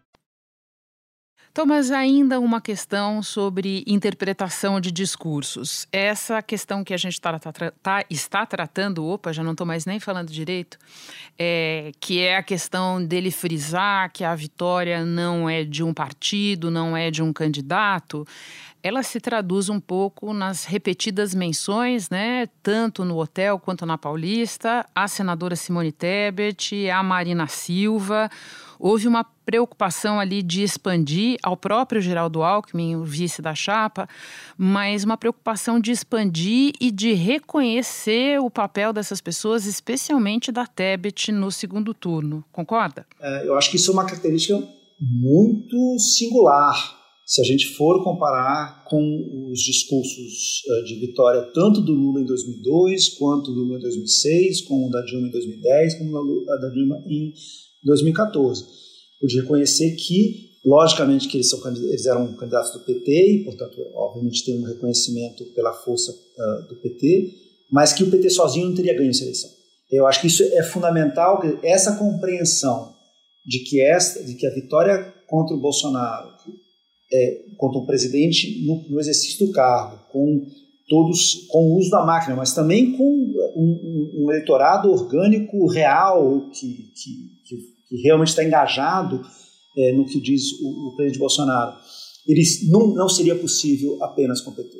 Thomas, 1.53 1.91
ainda 1.91 2.39
uma 2.39 2.61
questão 2.61 3.21
sobre 3.21 3.83
interpretação 3.85 4.79
de 4.79 4.89
discursos. 4.89 5.85
Essa 5.91 6.41
questão 6.41 6.81
que 6.81 6.93
a 6.93 6.97
gente 6.97 7.19
tá, 7.19 7.37
tá, 7.37 7.51
tá, 7.51 8.05
está 8.09 8.45
tratando, 8.45 9.05
opa, 9.05 9.33
já 9.33 9.43
não 9.43 9.51
estou 9.51 9.67
mais 9.67 9.85
nem 9.85 9.99
falando 9.99 10.31
direito, 10.31 10.77
é, 11.37 11.91
que 11.99 12.19
é 12.19 12.37
a 12.37 12.43
questão 12.43 13.03
dele 13.03 13.31
frisar 13.31 14.09
que 14.13 14.23
a 14.23 14.33
vitória 14.33 15.05
não 15.05 15.49
é 15.49 15.65
de 15.65 15.83
um 15.83 15.93
partido, 15.93 16.71
não 16.71 16.95
é 16.95 17.11
de 17.11 17.21
um 17.21 17.33
candidato 17.33 18.25
ela 18.83 19.03
se 19.03 19.19
traduz 19.19 19.69
um 19.69 19.79
pouco 19.79 20.33
nas 20.33 20.65
repetidas 20.65 21.35
menções, 21.35 22.09
né, 22.09 22.47
tanto 22.63 23.05
no 23.05 23.17
hotel 23.17 23.59
quanto 23.59 23.85
na 23.85 23.97
Paulista, 23.97 24.85
a 24.95 25.07
senadora 25.07 25.55
Simone 25.55 25.91
Tebet, 25.91 26.89
a 26.89 27.03
Marina 27.03 27.47
Silva. 27.47 28.29
Houve 28.83 29.07
uma 29.07 29.23
preocupação 29.23 30.19
ali 30.19 30.41
de 30.41 30.63
expandir 30.63 31.37
ao 31.43 31.55
próprio 31.55 32.01
Geraldo 32.01 32.41
Alckmin, 32.41 32.95
o 32.95 33.03
vice 33.03 33.39
da 33.39 33.53
chapa, 33.53 34.09
mas 34.57 35.03
uma 35.03 35.15
preocupação 35.15 35.79
de 35.79 35.91
expandir 35.91 36.73
e 36.81 36.89
de 36.89 37.13
reconhecer 37.13 38.39
o 38.39 38.49
papel 38.49 38.91
dessas 38.91 39.21
pessoas, 39.21 39.67
especialmente 39.67 40.51
da 40.51 40.65
Tebet 40.65 41.31
no 41.31 41.51
segundo 41.51 41.93
turno. 41.93 42.43
Concorda? 42.51 43.05
É, 43.21 43.47
eu 43.47 43.55
acho 43.55 43.69
que 43.69 43.75
isso 43.75 43.91
é 43.91 43.93
uma 43.93 44.05
característica 44.05 44.57
muito 44.99 45.99
singular 45.99 46.99
se 47.23 47.39
a 47.39 47.43
gente 47.43 47.75
for 47.75 48.03
comparar 48.03 48.83
com 48.89 49.49
os 49.51 49.59
discursos 49.61 50.63
uh, 50.67 50.83
de 50.85 50.95
vitória 50.95 51.41
tanto 51.53 51.81
do 51.81 51.93
Lula 51.93 52.19
em 52.19 52.25
2002, 52.25 53.09
quanto 53.09 53.53
do 53.53 53.61
Lula 53.61 53.77
em 53.77 53.81
2006, 53.81 54.61
como 54.61 54.89
da 54.89 55.01
Dilma 55.03 55.27
em 55.27 55.31
2010, 55.31 55.97
como 55.99 56.45
da 56.45 56.69
Dilma 56.73 56.97
em 57.07 57.31
2014. 57.83 58.65
Pude 59.19 59.41
reconhecer 59.41 59.95
que, 59.95 60.51
logicamente, 60.65 61.27
que 61.27 61.37
eles, 61.37 61.49
são, 61.49 61.59
eles 61.67 62.05
eram 62.05 62.35
candidatos 62.35 62.73
do 62.73 62.79
PT 62.85 63.11
e, 63.11 63.43
portanto, 63.45 63.77
obviamente 63.93 64.45
tem 64.45 64.59
um 64.59 64.65
reconhecimento 64.65 65.45
pela 65.53 65.73
força 65.73 66.11
uh, 66.11 66.67
do 66.67 66.75
PT, 66.81 67.33
mas 67.71 67.93
que 67.93 68.03
o 68.03 68.11
PT 68.11 68.29
sozinho 68.29 68.67
não 68.67 68.75
teria 68.75 68.95
ganho 68.95 69.09
essa 69.09 69.23
eleição. 69.23 69.49
Eu 69.91 70.07
acho 70.07 70.21
que 70.21 70.27
isso 70.27 70.43
é 70.43 70.63
fundamental, 70.63 71.41
essa 71.63 71.97
compreensão 71.97 72.93
de 73.45 73.59
que, 73.59 73.81
esta, 73.81 74.23
de 74.23 74.35
que 74.35 74.45
a 74.45 74.53
vitória 74.53 75.13
contra 75.27 75.55
o 75.55 75.59
Bolsonaro, 75.59 76.29
é, 77.11 77.43
contra 77.57 77.79
o 77.79 77.85
presidente 77.85 78.65
no, 78.65 78.87
no, 78.89 78.99
exercício 78.99 79.45
do 79.45 79.51
cargo, 79.51 79.99
com 80.11 80.45
todos 80.87 81.47
com 81.49 81.71
o 81.71 81.77
uso 81.77 81.89
da 81.89 82.05
máquina, 82.05 82.35
mas 82.35 82.53
também 82.53 82.91
com 82.93 83.03
um, 83.03 83.33
um, 83.55 84.23
um 84.23 84.31
eleitorado 84.31 84.91
orgânico 84.91 85.67
real 85.67 86.49
que, 86.51 86.91
que, 86.93 87.30
que, 87.91 88.01
realmente 88.03 88.29
está 88.29 88.43
engajado 88.43 89.21
é, 89.77 89.93
no 89.93 90.05
que 90.05 90.19
diz 90.19 90.43
o, 90.61 90.87
o, 90.87 90.95
presidente 90.95 91.19
Bolsonaro. 91.19 91.77
Ele 92.27 92.41
não, 92.69 92.87
não 92.93 93.09
seria 93.09 93.35
possível 93.35 93.97
apenas 94.01 94.41
com 94.41 94.51
o 94.51 94.55
PT. 94.55 94.77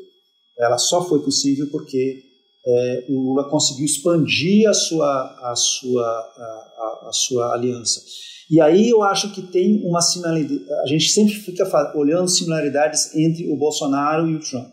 Ela 0.59 0.77
só 0.77 1.03
foi 1.07 1.19
possível 1.21 1.67
porque 1.71 2.23
é, 2.65 3.05
o 3.09 3.19
Lula 3.19 3.49
conseguiu 3.49 3.85
expandir 3.85 4.69
a 4.69 4.73
sua, 4.73 5.51
a 5.51 5.55
sua, 5.55 6.03
a, 6.03 7.03
a, 7.03 7.09
a 7.09 7.11
sua 7.13 7.53
aliança. 7.53 8.01
E 8.49 8.59
aí 8.59 8.89
eu 8.89 9.01
acho 9.01 9.33
que 9.33 9.41
tem 9.41 9.81
uma 9.85 10.01
similaridade. 10.01 10.65
A 10.83 10.87
gente 10.87 11.09
sempre 11.09 11.33
fica 11.33 11.65
olhando 11.95 12.27
similaridades 12.27 13.15
entre 13.15 13.49
o 13.49 13.55
Bolsonaro 13.55 14.29
e 14.29 14.35
o 14.35 14.39
Trump. 14.39 14.67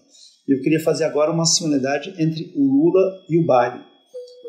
Eu 0.48 0.61
queria 0.62 0.81
fazer 0.81 1.05
agora 1.05 1.31
uma 1.31 1.44
similaridade 1.44 2.12
entre 2.18 2.53
o 2.57 2.62
Lula 2.66 3.22
e 3.29 3.38
o 3.38 3.42
Biden. 3.42 3.88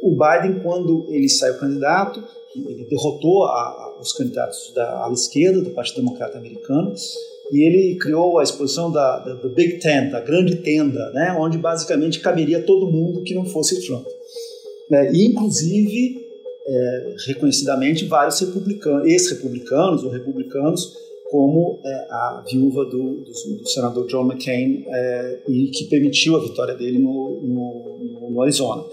O 0.01 0.11
Biden, 0.17 0.61
quando 0.61 1.07
ele 1.09 1.27
saiu 1.27 1.59
candidato, 1.59 2.23
ele 2.55 2.85
derrotou 2.89 3.45
a, 3.45 3.49
a, 3.49 3.97
os 4.01 4.13
candidatos 4.13 4.71
da 4.73 5.03
ala 5.03 5.13
esquerda, 5.13 5.61
do 5.61 5.71
Partido 5.71 6.01
Democrata 6.01 6.37
Americano, 6.37 6.93
e 7.51 7.65
ele 7.65 7.97
criou 7.97 8.39
a 8.39 8.43
exposição 8.43 8.91
da, 8.91 9.19
da, 9.19 9.33
da 9.33 9.49
Big 9.49 9.79
Tent, 9.79 10.13
a 10.13 10.19
grande 10.19 10.57
tenda, 10.57 11.11
né, 11.11 11.35
onde 11.39 11.57
basicamente 11.57 12.19
caberia 12.19 12.63
todo 12.63 12.91
mundo 12.91 13.23
que 13.23 13.33
não 13.33 13.45
fosse 13.45 13.85
Trump. 13.85 14.05
É, 14.91 15.11
e, 15.13 15.25
inclusive, 15.25 16.29
é, 16.65 17.15
reconhecidamente 17.27 18.05
vários 18.05 18.39
republicanos, 18.39 19.07
ex-republicanos 19.07 20.03
ou 20.03 20.11
republicanos, 20.11 20.93
como 21.29 21.79
é, 21.83 21.89
a 22.09 22.43
viúva 22.49 22.85
do, 22.85 23.17
do, 23.17 23.57
do, 23.57 23.67
senador 23.67 24.07
John 24.07 24.25
McCain, 24.25 24.83
é, 24.87 25.39
e 25.47 25.67
que 25.67 25.85
permitiu 25.85 26.35
a 26.35 26.41
vitória 26.41 26.75
dele 26.75 26.97
no, 26.99 27.41
no, 27.41 28.29
no 28.31 28.41
Arizona. 28.41 28.83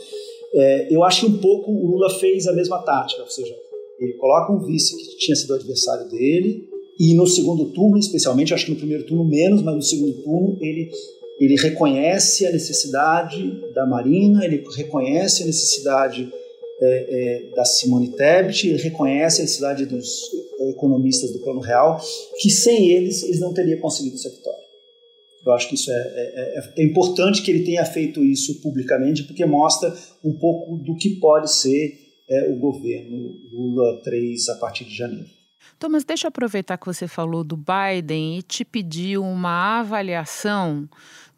É, 0.57 0.95
eu 0.95 1.05
acho 1.05 1.27
que 1.27 1.33
um 1.33 1.38
pouco 1.38 1.71
o 1.71 1.90
Lula 1.90 2.11
fez 2.19 2.47
a 2.47 2.53
mesma 2.53 2.79
tática, 2.83 3.23
ou 3.23 3.29
seja, 3.29 3.55
ele 4.01 4.14
coloca 4.14 4.53
um 4.53 4.64
vice 4.64 4.97
que 4.97 5.19
tinha 5.19 5.37
sido 5.37 5.55
adversário 5.55 6.09
dele, 6.09 6.69
e 6.99 7.14
no 7.14 7.27
segundo 7.27 7.66
turno, 7.73 7.99
especialmente, 7.99 8.55
acho 8.55 8.64
que 8.64 8.71
no 8.73 8.79
primeiro 8.79 9.05
turno 9.05 9.25
menos, 9.25 9.61
mas 9.62 9.75
no 9.75 9.83
segundo 9.83 10.14
turno 10.23 10.57
ele 10.61 10.90
ele 11.38 11.55
reconhece 11.57 12.47
a 12.47 12.51
necessidade 12.51 13.61
da 13.75 13.87
Marina, 13.87 14.42
ele 14.45 14.64
reconhece 14.75 15.42
a 15.42 15.47
necessidade 15.47 16.33
é, 16.81 17.51
é, 17.51 17.55
da 17.55 17.64
Simone 17.64 18.12
Tebet, 18.12 18.69
ele 18.69 18.79
reconhece 18.79 19.40
a 19.40 19.45
necessidade 19.45 19.85
dos 19.85 20.31
economistas 20.71 21.33
do 21.33 21.40
Plano 21.40 21.61
Real, 21.61 22.01
que 22.40 22.51
sem 22.51 22.90
eles, 22.90 23.23
eles 23.23 23.40
não 23.40 23.53
teriam 23.53 23.79
conseguido 23.81 24.16
essa 24.16 24.31
vitória. 24.31 24.65
Eu 25.47 25.53
acho 25.53 25.69
que 25.69 25.77
isso 25.77 25.91
é, 25.91 25.95
é, 25.95 26.59
é, 26.59 26.83
é 26.83 26.85
importante 26.85 27.41
que 27.41 27.51
ele 27.51 27.65
tenha 27.65 27.85
feito 27.85 28.23
isso 28.25 28.61
publicamente, 28.61 29.23
porque 29.23 29.47
mostra 29.47 29.95
um 30.25 30.33
pouco 30.33 30.77
do 30.79 30.97
que 30.97 31.21
pode 31.21 31.53
ser 31.53 31.95
é, 32.29 32.51
o 32.51 32.59
governo 32.59 33.33
Lula 33.53 34.03
3 34.03 34.49
a 34.49 34.57
partir 34.57 34.85
de 34.85 34.95
janeiro. 34.95 35.37
Thomas, 35.79 36.05
deixa 36.05 36.27
eu 36.27 36.29
aproveitar 36.31 36.79
que 36.79 36.87
você 36.87 37.07
falou 37.07 37.45
do 37.45 37.57
Biden 37.57 38.39
e 38.39 38.43
te 38.43 38.65
pedir 38.65 39.19
uma 39.19 39.81
avaliação 39.81 40.89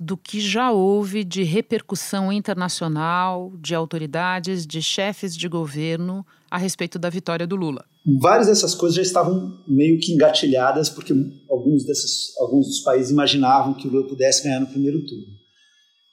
do 0.01 0.17
que 0.17 0.41
já 0.41 0.71
houve 0.71 1.25
de 1.25 1.43
repercussão 1.43 2.33
internacional, 2.33 3.53
de 3.57 3.75
autoridades, 3.75 4.67
de 4.67 4.81
chefes 4.81 5.37
de 5.37 5.49
governo 5.49 6.25
a 6.51 6.57
respeito 6.57 6.99
da 6.99 7.11
vitória 7.11 7.47
do 7.47 7.57
Lula. 7.57 7.85
Várias 8.21 8.47
dessas 8.47 8.75
coisas 8.75 8.97
já 8.97 9.03
estavam 9.03 9.59
meio 9.67 9.99
que 9.99 10.13
engatilhadas, 10.13 10.89
porque 10.89 11.13
alguns, 11.51 11.85
desses, 11.85 12.37
alguns 12.39 12.67
dos 12.67 12.81
países 12.81 13.11
imaginavam 13.11 13.75
que 13.75 13.87
o 13.87 13.91
Lula 13.91 14.09
pudesse 14.09 14.45
ganhar 14.45 14.61
no 14.61 14.67
primeiro 14.67 15.05
turno. 15.05 15.27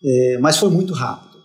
É, 0.03 0.37
mas 0.39 0.57
foi 0.57 0.69
muito 0.69 0.93
rápido. 0.93 1.41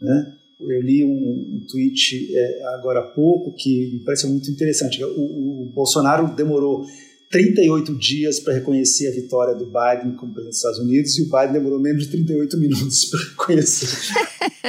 Né? 0.00 0.36
Eu 0.60 0.82
li 0.82 1.04
um, 1.04 1.56
um 1.56 1.66
tweet 1.70 2.36
é, 2.36 2.64
agora 2.74 3.00
há 3.00 3.02
pouco 3.02 3.54
que 3.56 3.92
me 3.94 4.04
pareceu 4.04 4.28
muito 4.28 4.50
interessante. 4.50 5.02
O, 5.02 5.68
o 5.68 5.72
Bolsonaro 5.74 6.34
demorou 6.34 6.84
38 7.34 7.96
dias 7.96 8.38
para 8.38 8.54
reconhecer 8.54 9.08
a 9.08 9.10
vitória 9.10 9.56
do 9.56 9.66
Biden 9.66 10.14
como 10.14 10.32
presidente 10.32 10.50
dos 10.50 10.56
Estados 10.56 10.78
Unidos 10.78 11.18
e 11.18 11.22
o 11.22 11.24
Biden 11.24 11.52
demorou 11.54 11.80
menos 11.80 12.04
de 12.04 12.10
38 12.10 12.56
minutos 12.56 13.06
para 13.06 13.18
reconhecer. 13.18 14.14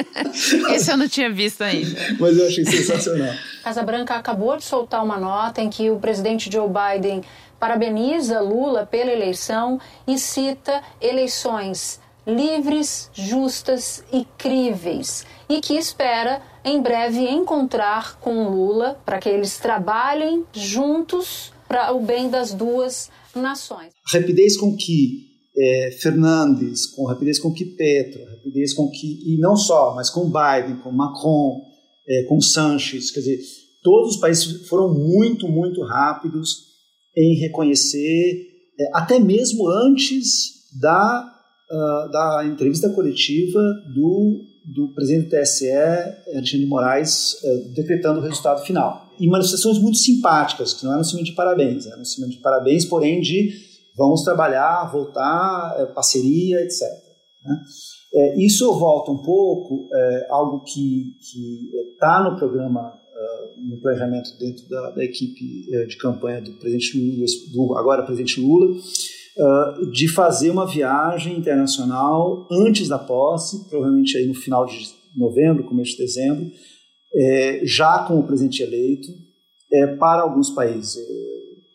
Esse 0.74 0.90
eu 0.90 0.96
não 0.96 1.08
tinha 1.08 1.30
visto 1.30 1.62
ainda. 1.62 1.96
Mas 2.18 2.36
eu 2.36 2.44
achei 2.44 2.64
sensacional. 2.64 3.32
Casa 3.62 3.84
Branca 3.84 4.16
acabou 4.16 4.56
de 4.56 4.64
soltar 4.64 5.04
uma 5.04 5.16
nota 5.16 5.62
em 5.62 5.70
que 5.70 5.90
o 5.90 6.00
presidente 6.00 6.50
Joe 6.52 6.68
Biden 6.68 7.22
parabeniza 7.60 8.40
Lula 8.40 8.84
pela 8.84 9.12
eleição 9.12 9.80
e 10.04 10.18
cita 10.18 10.82
eleições 11.00 12.00
livres, 12.26 13.08
justas 13.14 14.02
e 14.12 14.26
críveis 14.36 15.24
e 15.48 15.60
que 15.60 15.74
espera 15.74 16.42
em 16.64 16.82
breve 16.82 17.20
encontrar 17.20 18.18
com 18.18 18.48
Lula 18.48 18.98
para 19.06 19.20
que 19.20 19.28
eles 19.28 19.56
trabalhem 19.56 20.44
juntos 20.52 21.54
para 21.68 21.92
o 21.92 22.00
bem 22.00 22.30
das 22.30 22.52
duas 22.52 23.10
nações. 23.34 23.92
A 24.12 24.18
rapidez 24.18 24.56
com 24.56 24.76
que 24.76 25.26
é, 25.56 25.90
Fernandes, 26.02 26.86
com 26.86 27.08
a 27.08 27.12
rapidez 27.12 27.38
com 27.38 27.52
que 27.52 27.64
Petro, 27.64 28.22
a 28.24 28.30
rapidez 28.30 28.74
com 28.74 28.90
que, 28.90 29.34
e 29.34 29.38
não 29.38 29.56
só, 29.56 29.94
mas 29.94 30.10
com 30.10 30.30
Biden, 30.30 30.76
com 30.82 30.92
Macron, 30.92 31.62
é, 32.08 32.24
com 32.24 32.40
Sanches, 32.40 33.10
quer 33.10 33.20
dizer, 33.20 33.40
todos 33.82 34.16
os 34.16 34.20
países 34.20 34.68
foram 34.68 34.92
muito, 34.92 35.48
muito 35.48 35.82
rápidos 35.82 36.66
em 37.16 37.38
reconhecer, 37.40 38.46
é, 38.78 38.90
até 38.92 39.18
mesmo 39.18 39.66
antes 39.68 40.56
da, 40.78 41.24
uh, 41.70 42.10
da 42.10 42.44
entrevista 42.44 42.90
coletiva 42.90 43.60
do, 43.94 44.42
do 44.74 44.92
presidente 44.94 45.30
do 45.30 45.40
TSE, 45.40 45.70
Alexandre 45.70 46.58
de 46.60 46.66
Moraes, 46.66 47.32
uh, 47.42 47.74
decretando 47.74 48.20
o 48.20 48.22
resultado 48.22 48.62
final 48.62 49.05
e 49.18 49.28
manifestações 49.28 49.78
muito 49.78 49.98
simpáticas, 49.98 50.74
que 50.74 50.84
não 50.84 50.92
eram 50.92 51.04
cima 51.04 51.22
de 51.22 51.32
parabéns, 51.32 51.86
eram 51.86 52.04
cima 52.04 52.28
de 52.28 52.38
parabéns, 52.38 52.84
porém 52.84 53.20
de 53.20 53.50
vamos 53.96 54.22
trabalhar, 54.22 54.90
voltar, 54.92 55.76
é, 55.78 55.86
parceria, 55.86 56.60
etc. 56.60 56.82
Né? 57.44 57.60
É, 58.14 58.44
isso 58.44 58.72
volta 58.78 59.10
um 59.10 59.22
pouco, 59.22 59.88
é, 59.92 60.26
algo 60.30 60.62
que 60.64 61.14
está 61.92 62.22
no 62.22 62.36
programa, 62.36 62.88
uh, 62.88 63.68
no 63.68 63.80
planejamento 63.80 64.30
dentro 64.38 64.68
da, 64.68 64.90
da 64.90 65.04
equipe 65.04 65.66
uh, 65.74 65.86
de 65.86 65.96
campanha 65.96 66.40
do 66.40 66.52
presidente 66.58 66.98
Lula, 66.98 67.26
do 67.52 67.78
agora 67.78 68.02
presidente 68.04 68.40
Lula, 68.40 68.76
uh, 68.76 69.90
de 69.90 70.08
fazer 70.08 70.50
uma 70.50 70.66
viagem 70.66 71.36
internacional 71.36 72.46
antes 72.50 72.88
da 72.88 72.98
posse, 72.98 73.68
provavelmente 73.68 74.16
aí 74.16 74.26
no 74.26 74.34
final 74.34 74.66
de 74.66 74.78
novembro, 75.16 75.64
começo 75.64 75.92
de 75.92 75.98
dezembro, 75.98 76.50
é, 77.16 77.60
já 77.64 78.04
com 78.06 78.18
o 78.18 78.26
presidente 78.26 78.62
eleito, 78.62 79.08
é, 79.72 79.86
para 79.96 80.22
alguns 80.22 80.50
países. 80.50 80.96
É, 80.96 81.02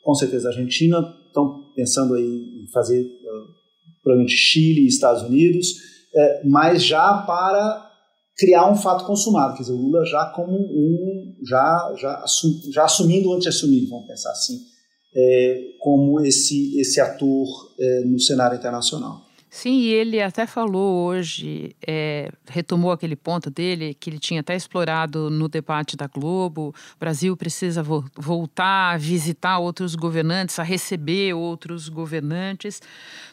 com 0.03 0.15
certeza 0.15 0.49
a 0.49 0.51
Argentina 0.51 0.97
estão 1.27 1.71
pensando 1.75 2.15
aí 2.15 2.63
em 2.63 2.67
fazer 2.71 3.21
provavelmente 4.03 4.35
Chile 4.35 4.81
e 4.81 4.87
Estados 4.87 5.23
Unidos, 5.23 5.75
é, 6.13 6.41
mas 6.45 6.83
já 6.83 7.17
para 7.19 7.89
criar 8.37 8.69
um 8.69 8.75
fato 8.75 9.05
consumado, 9.05 9.53
quer 9.53 9.61
dizer, 9.61 9.73
o 9.73 9.77
Lula 9.77 10.05
já 10.05 10.25
como 10.35 10.57
um, 10.57 11.35
já, 11.47 11.93
já, 11.97 12.15
assum, 12.23 12.59
já 12.71 12.85
assumindo 12.85 13.31
antes 13.31 13.43
de 13.43 13.49
assumir, 13.49 13.85
vamos 13.87 14.07
pensar 14.07 14.31
assim, 14.31 14.57
é, 15.15 15.61
como 15.79 16.19
esse, 16.21 16.79
esse 16.79 16.99
ator 16.99 17.47
é, 17.79 18.01
no 18.05 18.19
cenário 18.19 18.57
internacional. 18.57 19.21
Sim, 19.53 19.79
e 19.81 19.89
ele 19.89 20.21
até 20.21 20.47
falou 20.47 21.05
hoje, 21.05 21.75
é, 21.85 22.31
retomou 22.47 22.89
aquele 22.89 23.17
ponto 23.17 23.49
dele, 23.49 23.93
que 23.93 24.09
ele 24.09 24.17
tinha 24.17 24.39
até 24.39 24.55
explorado 24.55 25.29
no 25.29 25.49
debate 25.49 25.97
da 25.97 26.07
Globo. 26.07 26.73
O 26.95 26.97
Brasil 26.97 27.35
precisa 27.35 27.83
vo 27.83 28.05
voltar 28.15 28.93
a 28.93 28.97
visitar 28.97 29.59
outros 29.59 29.93
governantes, 29.93 30.57
a 30.57 30.63
receber 30.63 31.33
outros 31.33 31.89
governantes. 31.89 32.81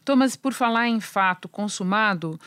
Thomas, 0.04 0.34
por 0.34 0.52
falar 0.52 0.88
em 0.88 0.98
fato 0.98 1.48
consumado, 1.48 2.38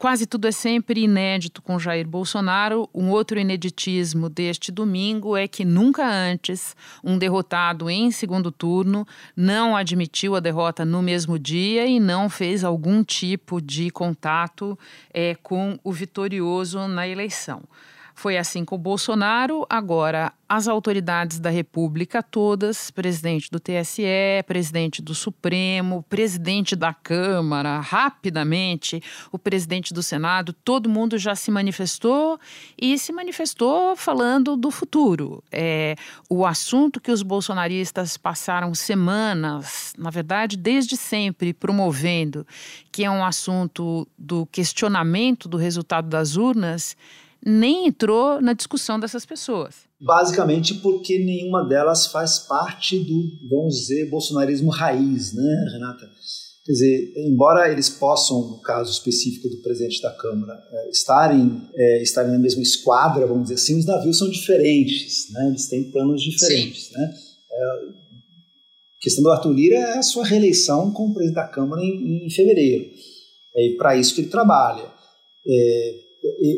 Quase 0.00 0.24
tudo 0.24 0.48
é 0.48 0.50
sempre 0.50 1.02
inédito 1.02 1.60
com 1.60 1.78
Jair 1.78 2.08
Bolsonaro. 2.08 2.88
Um 2.94 3.10
outro 3.10 3.38
ineditismo 3.38 4.30
deste 4.30 4.72
domingo 4.72 5.36
é 5.36 5.46
que 5.46 5.62
nunca 5.62 6.10
antes 6.10 6.74
um 7.04 7.18
derrotado 7.18 7.90
em 7.90 8.10
segundo 8.10 8.50
turno 8.50 9.06
não 9.36 9.76
admitiu 9.76 10.34
a 10.34 10.40
derrota 10.40 10.86
no 10.86 11.02
mesmo 11.02 11.38
dia 11.38 11.84
e 11.84 12.00
não 12.00 12.30
fez 12.30 12.64
algum 12.64 13.04
tipo 13.04 13.60
de 13.60 13.90
contato 13.90 14.78
é, 15.12 15.34
com 15.34 15.78
o 15.84 15.92
vitorioso 15.92 16.88
na 16.88 17.06
eleição. 17.06 17.62
Foi 18.20 18.36
assim 18.36 18.66
com 18.66 18.74
o 18.74 18.78
Bolsonaro, 18.78 19.64
agora 19.66 20.30
as 20.46 20.68
autoridades 20.68 21.40
da 21.40 21.48
República 21.48 22.22
todas, 22.22 22.90
presidente 22.90 23.50
do 23.50 23.58
TSE, 23.58 24.02
presidente 24.46 25.00
do 25.00 25.14
Supremo, 25.14 26.04
presidente 26.06 26.76
da 26.76 26.92
Câmara, 26.92 27.80
rapidamente, 27.80 29.02
o 29.32 29.38
presidente 29.38 29.94
do 29.94 30.02
Senado, 30.02 30.52
todo 30.52 30.86
mundo 30.86 31.16
já 31.16 31.34
se 31.34 31.50
manifestou 31.50 32.38
e 32.78 32.98
se 32.98 33.10
manifestou 33.10 33.96
falando 33.96 34.54
do 34.54 34.70
futuro. 34.70 35.42
É, 35.50 35.96
o 36.28 36.44
assunto 36.44 37.00
que 37.00 37.10
os 37.10 37.22
bolsonaristas 37.22 38.18
passaram 38.18 38.74
semanas, 38.74 39.94
na 39.96 40.10
verdade, 40.10 40.58
desde 40.58 40.94
sempre, 40.94 41.54
promovendo, 41.54 42.46
que 42.92 43.02
é 43.02 43.10
um 43.10 43.24
assunto 43.24 44.06
do 44.18 44.44
questionamento 44.44 45.48
do 45.48 45.56
resultado 45.56 46.06
das 46.06 46.36
urnas 46.36 46.94
nem 47.44 47.86
entrou 47.86 48.40
na 48.40 48.52
discussão 48.52 48.98
dessas 48.98 49.24
pessoas. 49.24 49.76
Basicamente 50.00 50.74
porque 50.74 51.18
nenhuma 51.18 51.66
delas 51.66 52.06
faz 52.06 52.38
parte 52.38 52.98
do, 52.98 53.48
vamos 53.48 53.76
dizer, 53.76 54.08
bolsonarismo 54.08 54.70
raiz, 54.70 55.32
né, 55.34 55.66
Renata? 55.72 56.08
Quer 56.64 56.72
dizer, 56.72 57.12
embora 57.16 57.72
eles 57.72 57.88
possam, 57.88 58.50
no 58.50 58.60
caso 58.60 58.92
específico 58.92 59.48
do 59.48 59.62
presidente 59.62 60.00
da 60.02 60.10
Câmara, 60.12 60.52
é, 60.70 60.90
estarem, 60.90 61.68
é, 61.74 62.02
estarem 62.02 62.32
na 62.32 62.38
mesma 62.38 62.62
esquadra, 62.62 63.26
vamos 63.26 63.44
dizer 63.44 63.54
assim, 63.54 63.78
os 63.78 63.86
navios 63.86 64.18
são 64.18 64.28
diferentes, 64.28 65.30
né? 65.32 65.48
eles 65.48 65.68
têm 65.68 65.90
planos 65.90 66.22
diferentes. 66.22 66.90
Né? 66.92 67.14
É, 67.50 67.64
a 67.64 69.00
questão 69.00 69.24
do 69.24 69.30
Arthur 69.30 69.52
Lira 69.52 69.76
é 69.76 69.98
a 69.98 70.02
sua 70.02 70.24
reeleição 70.24 70.92
como 70.92 71.14
presidente 71.14 71.36
da 71.36 71.48
Câmara 71.48 71.82
em, 71.82 72.26
em 72.26 72.30
fevereiro. 72.30 72.90
É 73.56 73.76
para 73.76 73.96
isso 73.96 74.14
que 74.14 74.20
ele 74.20 74.30
trabalha. 74.30 74.84
É, 75.46 76.09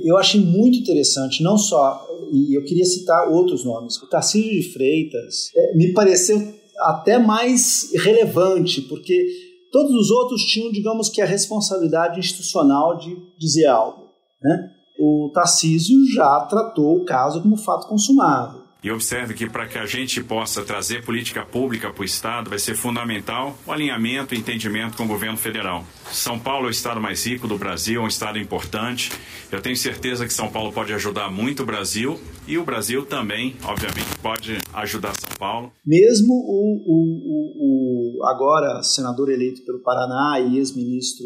eu 0.04 0.16
achei 0.16 0.40
muito 0.40 0.78
interessante, 0.78 1.42
não 1.42 1.56
só, 1.56 2.06
e 2.32 2.56
eu 2.56 2.64
queria 2.64 2.84
citar 2.84 3.28
outros 3.28 3.64
nomes, 3.64 3.96
o 4.02 4.08
Tarcísio 4.08 4.50
de 4.50 4.72
Freitas 4.72 5.50
é, 5.54 5.76
me 5.76 5.92
pareceu 5.92 6.54
até 6.80 7.18
mais 7.18 7.90
relevante, 7.94 8.80
porque 8.82 9.26
todos 9.70 9.92
os 9.92 10.10
outros 10.10 10.42
tinham, 10.42 10.72
digamos 10.72 11.08
que, 11.08 11.22
a 11.22 11.26
responsabilidade 11.26 12.18
institucional 12.18 12.96
de 12.98 13.16
dizer 13.38 13.66
algo. 13.66 14.08
Né? 14.42 14.70
O 14.98 15.30
Tarcísio 15.32 15.96
já 16.12 16.40
tratou 16.40 16.96
o 16.96 17.04
caso 17.04 17.42
como 17.42 17.56
fato 17.56 17.86
consumado. 17.86 18.61
E 18.82 18.90
observe 18.90 19.32
que 19.34 19.48
para 19.48 19.68
que 19.68 19.78
a 19.78 19.86
gente 19.86 20.22
possa 20.24 20.64
trazer 20.64 21.04
política 21.04 21.44
pública 21.44 21.92
para 21.92 22.02
o 22.02 22.04
Estado, 22.04 22.50
vai 22.50 22.58
ser 22.58 22.74
fundamental 22.74 23.56
o 23.64 23.70
alinhamento 23.70 24.34
e 24.34 24.38
entendimento 24.38 24.96
com 24.96 25.04
o 25.04 25.08
governo 25.08 25.36
federal. 25.36 25.84
São 26.10 26.36
Paulo 26.36 26.66
é 26.66 26.68
o 26.68 26.70
estado 26.70 27.00
mais 27.00 27.24
rico 27.24 27.46
do 27.46 27.56
Brasil, 27.56 28.00
é 28.00 28.04
um 28.04 28.08
estado 28.08 28.38
importante. 28.38 29.12
Eu 29.52 29.62
tenho 29.62 29.76
certeza 29.76 30.26
que 30.26 30.32
São 30.32 30.50
Paulo 30.50 30.72
pode 30.72 30.92
ajudar 30.92 31.30
muito 31.30 31.62
o 31.62 31.66
Brasil 31.66 32.20
e 32.46 32.58
o 32.58 32.64
Brasil 32.64 33.06
também, 33.06 33.54
obviamente, 33.64 34.18
pode 34.20 34.58
ajudar 34.74 35.14
São 35.14 35.30
Paulo. 35.38 35.72
Mesmo 35.86 36.34
o, 36.34 36.82
o, 36.84 38.18
o 38.18 38.26
agora 38.26 38.82
senador 38.82 39.30
eleito 39.30 39.64
pelo 39.64 39.82
Paraná 39.82 40.40
e 40.40 40.58
ex-ministro 40.58 41.24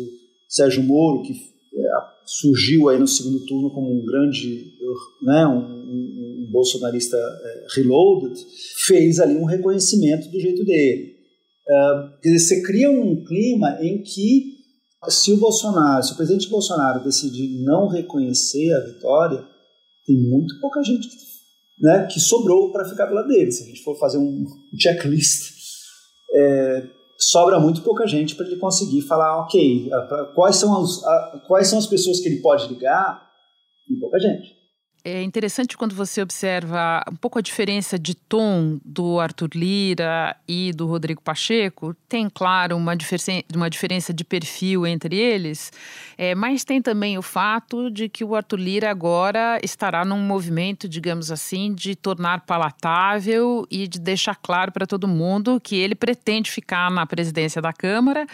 Sérgio 0.48 0.82
Moro, 0.82 1.22
que 1.22 1.32
é, 1.32 1.88
surgiu 2.24 2.88
aí 2.88 2.98
no 2.98 3.06
segundo 3.06 3.44
turno 3.46 3.70
como 3.70 3.92
um 3.92 4.04
grande, 4.04 4.75
né, 5.22 5.46
um, 5.46 5.58
um, 5.58 6.46
um 6.46 6.50
bolsonarista 6.50 7.16
é, 7.16 7.66
reloaded, 7.74 8.34
fez 8.86 9.20
ali 9.20 9.36
um 9.36 9.44
reconhecimento 9.44 10.28
do 10.30 10.40
jeito 10.40 10.64
dele. 10.64 11.16
Uh, 11.68 12.20
quer 12.22 12.30
dizer, 12.30 12.46
você 12.46 12.62
cria 12.62 12.90
um 12.90 13.24
clima 13.24 13.78
em 13.80 14.02
que 14.02 14.56
se 15.08 15.32
o 15.32 15.36
Bolsonaro, 15.38 16.02
se 16.02 16.12
o 16.12 16.16
presidente 16.16 16.48
Bolsonaro 16.48 17.02
decidir 17.02 17.62
não 17.64 17.88
reconhecer 17.88 18.72
a 18.72 18.80
vitória, 18.80 19.44
tem 20.06 20.16
muito 20.16 20.60
pouca 20.60 20.82
gente 20.82 21.08
que, 21.08 21.16
né, 21.80 22.06
que 22.06 22.20
sobrou 22.20 22.72
para 22.72 22.88
ficar 22.88 23.06
pela 23.06 23.22
dele. 23.22 23.50
Se 23.50 23.64
a 23.64 23.66
gente 23.66 23.82
for 23.82 23.98
fazer 23.98 24.18
um 24.18 24.44
checklist, 24.78 25.54
é, 26.32 26.86
sobra 27.18 27.58
muito 27.58 27.82
pouca 27.82 28.06
gente 28.06 28.34
para 28.34 28.46
ele 28.46 28.56
conseguir 28.56 29.02
falar, 29.02 29.42
ok, 29.42 29.90
quais 30.34 30.56
são, 30.56 30.80
as, 30.80 31.02
quais 31.46 31.68
são 31.68 31.78
as 31.78 31.86
pessoas 31.86 32.20
que 32.20 32.28
ele 32.28 32.40
pode 32.40 32.68
ligar 32.68 33.26
e 33.90 33.98
pouca 33.98 34.18
gente. 34.18 34.55
É 35.08 35.22
interessante 35.22 35.76
quando 35.76 35.94
você 35.94 36.20
observa 36.20 37.00
um 37.08 37.14
pouco 37.14 37.38
a 37.38 37.40
diferença 37.40 37.96
de 37.96 38.12
tom 38.12 38.80
do 38.84 39.20
Arthur 39.20 39.50
Lira 39.54 40.36
e 40.48 40.72
do 40.72 40.84
Rodrigo 40.88 41.22
Pacheco. 41.22 41.94
Tem, 42.08 42.28
claro, 42.28 42.76
uma, 42.76 42.96
diferença, 42.96 43.30
uma 43.54 43.70
diferença 43.70 44.12
de 44.12 44.24
perfil 44.24 44.84
entre 44.84 45.14
eles, 45.14 45.72
é, 46.18 46.34
mas 46.34 46.64
tem 46.64 46.82
também 46.82 47.16
o 47.16 47.22
fato 47.22 47.88
de 47.88 48.08
que 48.08 48.24
o 48.24 48.34
Arthur 48.34 48.58
Lira 48.58 48.90
agora 48.90 49.60
estará 49.62 50.04
num 50.04 50.18
movimento, 50.18 50.88
digamos 50.88 51.30
assim, 51.30 51.72
de 51.72 51.94
tornar 51.94 52.40
palatável 52.40 53.64
e 53.70 53.86
de 53.86 54.00
deixar 54.00 54.34
claro 54.34 54.72
para 54.72 54.88
todo 54.88 55.06
mundo 55.06 55.60
que 55.60 55.76
ele 55.76 55.94
pretende 55.94 56.50
ficar 56.50 56.90
na 56.90 57.06
presidência 57.06 57.62
da 57.62 57.72
Câmara, 57.72 58.26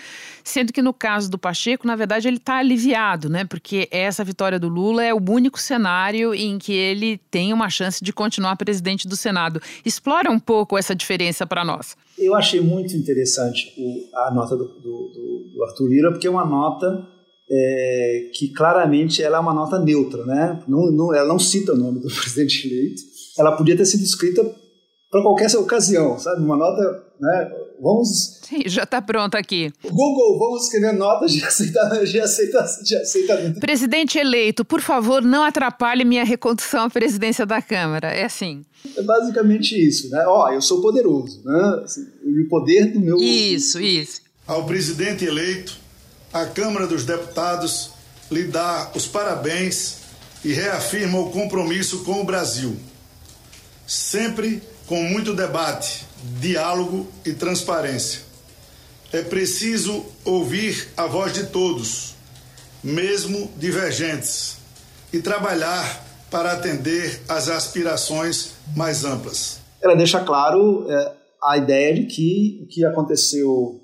sendo 0.43 0.73
que 0.73 0.81
no 0.81 0.95
caso 0.95 1.31
do 1.31 1.37
Pacheco, 1.37 1.87
na 1.87 1.97
verdade, 1.97 2.29
ele 2.29 2.39
está 2.39 2.57
aliviado, 2.57 3.29
né? 3.29 3.45
Porque 3.45 3.87
essa 3.91 4.25
vitória 4.25 4.59
do 4.59 4.71
Lula 4.71 5.05
é 5.05 5.13
o 5.13 5.21
único 5.31 5.61
cenário 5.61 6.35
em 6.35 6.62
que 6.62 6.72
ele 6.72 7.18
tem 7.29 7.53
uma 7.53 7.68
chance 7.68 8.03
de 8.05 8.12
continuar 8.12 8.57
presidente 8.57 9.09
do 9.09 9.16
Senado. 9.16 9.61
Explora 9.85 10.31
um 10.31 10.38
pouco 10.38 10.79
essa 10.79 10.94
diferença 10.94 11.44
para 11.44 11.64
nós. 11.64 11.96
Eu 12.16 12.37
achei 12.37 12.61
muito 12.61 12.94
interessante 12.96 13.75
o, 13.77 14.16
a 14.16 14.31
nota 14.33 14.57
do, 14.57 14.64
do, 14.64 15.51
do, 15.55 15.64
Arthur 15.64 15.88
Lira, 15.88 16.12
porque 16.12 16.29
é 16.29 16.31
uma 16.31 16.44
nota 16.44 17.05
é, 17.51 18.31
que 18.33 18.53
claramente 18.53 19.20
ela 19.20 19.38
é 19.38 19.40
uma 19.40 19.53
nota 19.53 19.81
neutra, 19.81 20.25
né? 20.25 20.62
Não, 20.68 20.92
não, 20.92 21.12
ela 21.12 21.27
não 21.27 21.38
cita 21.38 21.72
o 21.72 21.77
nome 21.77 21.98
do 21.98 22.07
presidente 22.14 22.68
eleito. 22.68 23.03
Ela 23.37 23.57
podia 23.57 23.77
ter 23.77 23.85
sido 23.85 24.05
escrita 24.05 24.44
para 25.11 25.22
qualquer 25.22 25.51
ocasião, 25.57 26.16
sabe? 26.16 26.44
Uma 26.44 26.57
nota, 26.57 26.81
né? 27.20 27.51
Vamos. 27.83 28.38
Sim, 28.42 28.62
já 28.66 28.85
está 28.85 29.03
pronto 29.03 29.35
aqui. 29.35 29.73
Google, 29.83 30.38
vamos 30.38 30.64
escrever 30.64 30.92
notas 30.92 31.33
de 31.33 31.45
aceitamento. 31.45 32.05
De 32.07 32.21
aceita, 32.21 32.64
de 32.85 32.97
aceitamento. 32.97 33.59
Presidente 33.59 34.18
eleito, 34.18 34.64
por 34.64 34.81
favor, 34.81 35.21
não 35.21 35.42
atrapalhe 35.42 36.05
minha 36.05 36.25
recondução 36.25 36.85
à 36.85 36.90
presidência 36.90 37.45
da 37.45 37.61
Câmara. 37.61 38.09
É 38.09 38.23
assim. 38.23 38.64
É 38.97 39.03
basicamente 39.03 39.75
isso, 39.75 40.09
né? 40.11 40.25
Ó, 40.29 40.49
eu 40.53 40.62
sou 40.62 40.81
poderoso, 40.81 41.42
né? 41.45 41.81
Assim, 41.83 42.07
o 42.25 42.49
poder 42.49 42.92
do 42.92 43.01
meu. 43.01 43.16
Isso, 43.18 43.81
isso. 43.81 44.23
Ao 44.47 44.64
presidente 44.64 45.25
eleito, 45.25 45.77
a 46.33 46.47
Câmara 46.47 46.87
dos 46.87 47.05
Deputados 47.05 47.90
lhe 48.31 48.45
dá 48.45 48.92
os 48.95 49.09
parabéns 49.09 49.97
e 50.45 50.53
reafirma 50.53 51.18
o 51.18 51.31
compromisso 51.31 52.05
com 52.05 52.21
o 52.21 52.25
Brasil. 52.25 52.77
Sempre 53.87 54.62
com 54.87 55.03
muito 55.03 55.35
debate, 55.35 56.05
diálogo 56.41 57.07
e 57.25 57.33
transparência. 57.33 58.21
É 59.13 59.23
preciso 59.23 60.05
ouvir 60.25 60.89
a 60.97 61.07
voz 61.07 61.35
de 61.35 61.47
todos, 61.47 62.15
mesmo 62.83 63.51
divergentes, 63.59 64.57
e 65.13 65.21
trabalhar 65.21 66.07
para 66.31 66.53
atender 66.53 67.21
às 67.29 67.49
aspirações 67.49 68.53
mais 68.75 69.05
amplas. 69.05 69.61
Ela 69.83 69.95
deixa 69.95 70.25
claro 70.25 70.91
é, 70.91 71.13
a 71.45 71.59
ideia 71.59 71.95
de 71.95 72.07
que 72.07 72.61
o 72.63 72.67
que 72.67 72.85
aconteceu 72.85 73.81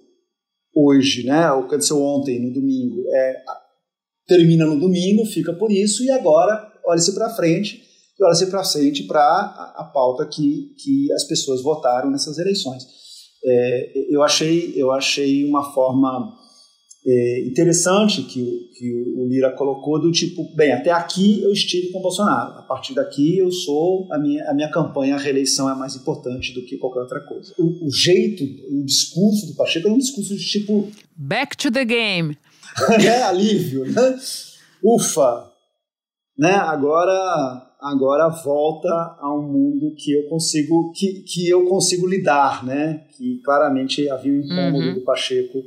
hoje, 0.74 1.24
né, 1.24 1.51
o 1.53 1.62
que 1.62 1.74
aconteceu 1.74 2.03
ontem, 2.03 2.40
no 2.40 2.53
domingo, 2.53 3.05
é, 3.12 3.37
termina 4.27 4.64
no 4.64 4.79
domingo, 4.79 5.27
fica 5.27 5.53
por 5.53 5.70
isso, 5.70 6.03
e 6.05 6.11
agora, 6.11 6.72
olha-se 6.87 7.14
para 7.14 7.35
frente 7.35 7.88
e 8.18 8.24
olha-se 8.24 8.50
para 8.50 8.64
frente 8.64 9.04
para 9.04 9.20
a, 9.20 9.74
a, 9.78 9.85
pauta 9.85 10.26
que, 10.26 10.74
que 10.76 11.12
as 11.12 11.24
pessoas 11.24 11.62
votaram 11.62 12.11
nessas 12.11 12.38
eleições. 12.38 12.83
É, 13.44 13.92
eu, 14.11 14.22
achei, 14.22 14.72
eu 14.74 14.90
achei 14.90 15.48
uma 15.48 15.72
forma 15.72 16.37
é, 17.07 17.46
interessante 17.46 18.22
que, 18.22 18.70
que 18.76 18.92
o 19.16 19.28
Lira 19.28 19.52
colocou 19.52 20.00
do 20.00 20.11
tipo, 20.11 20.52
bem, 20.57 20.72
até 20.72 20.90
aqui 20.90 21.40
eu 21.42 21.52
estive 21.52 21.92
com 21.92 22.00
o 22.00 22.02
Bolsonaro, 22.02 22.59
a 22.59 22.62
partir 22.62 22.92
daqui 22.92 23.38
eu 23.38 23.52
sou, 23.52 24.12
a 24.12 24.18
minha, 24.18 24.50
a 24.50 24.52
minha 24.52 24.70
campanha, 24.70 25.14
a 25.14 25.18
reeleição 25.18 25.70
é 25.70 25.74
mais 25.76 25.94
importante 25.94 26.52
do 26.52 26.64
que 26.64 26.76
qualquer 26.76 27.00
outra 27.00 27.20
coisa. 27.20 27.54
O, 27.57 27.87
o 27.87 27.90
jeito, 27.90 28.42
o 28.42 28.85
discurso 28.85 29.46
do 29.46 29.54
Pacheco 29.54 29.87
é 29.87 29.92
um 29.92 29.98
discurso 29.98 30.37
de 30.37 30.44
tipo... 30.44 30.90
Back 31.14 31.57
to 31.57 31.70
the 31.70 31.85
game. 31.85 32.37
é, 33.00 33.22
alívio, 33.22 33.85
né? 33.87 34.18
Ufa! 34.83 35.52
Né? 36.37 36.52
Agora 36.52 37.67
agora 37.80 38.28
volta 38.28 38.88
a 39.20 39.32
um 39.34 39.42
mundo 39.42 39.94
que 39.94 40.12
eu 40.12 40.28
consigo 40.28 40.92
que, 40.92 41.22
que 41.22 41.48
eu 41.48 41.66
consigo 41.68 42.06
lidar, 42.06 42.64
né? 42.64 43.06
Que 43.16 43.40
claramente 43.40 44.08
havia 44.10 44.32
um 44.32 44.40
incômodo 44.40 44.88
uhum. 44.88 44.94
do 44.94 45.00
Pacheco 45.02 45.62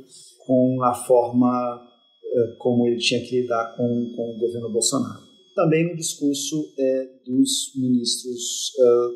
com 0.46 0.82
a 0.82 0.94
forma 0.94 1.76
uh, 1.76 2.56
como 2.58 2.86
ele 2.86 2.98
tinha 2.98 3.20
que 3.24 3.42
lidar 3.42 3.74
com, 3.76 4.12
com 4.14 4.34
o 4.34 4.38
governo 4.38 4.70
Bolsonaro. 4.70 5.22
Também 5.54 5.90
no 5.90 5.96
discurso 5.96 6.72
é, 6.78 7.08
dos 7.26 7.72
ministros, 7.76 8.72
uh, 8.78 9.12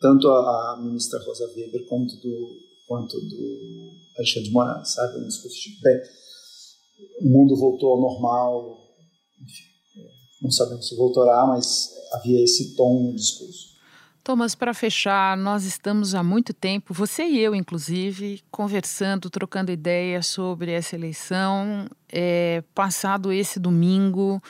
tanto 0.00 0.28
a, 0.28 0.74
a, 0.74 0.82
ministra 0.82 1.18
Rosa 1.20 1.46
Weber 1.56 1.86
quanto 1.88 2.14
do, 2.20 2.48
quanto 2.86 3.18
do 3.18 3.90
Alexandre 4.18 4.48
de 4.48 4.52
Moraes, 4.52 4.92
sabe? 4.92 5.20
Um 5.20 5.26
discurso 5.26 5.56
tipo, 5.58 5.82
bem, 5.82 6.00
o 7.22 7.28
mundo 7.30 7.56
voltou 7.56 7.92
ao 7.92 8.00
normal, 8.00 8.78
enfim, 9.42 9.73
não 10.44 10.50
sabemos 10.50 10.86
se 10.86 10.94
voltará, 10.94 11.46
mas 11.46 11.92
havia 12.12 12.44
esse 12.44 12.76
tom 12.76 13.02
no 13.02 13.14
discurso. 13.14 13.74
Thomas, 14.22 14.54
para 14.54 14.72
fechar, 14.72 15.36
nós 15.36 15.64
estamos 15.64 16.14
há 16.14 16.22
muito 16.22 16.54
tempo, 16.54 16.94
você 16.94 17.24
e 17.24 17.38
eu, 17.38 17.54
inclusive, 17.54 18.42
conversando, 18.50 19.28
trocando 19.28 19.70
ideias 19.70 20.26
sobre 20.26 20.72
essa 20.72 20.94
eleição. 20.94 21.86
É, 22.10 22.62
passado 22.74 23.30
esse 23.30 23.60
domingo, 23.60 24.42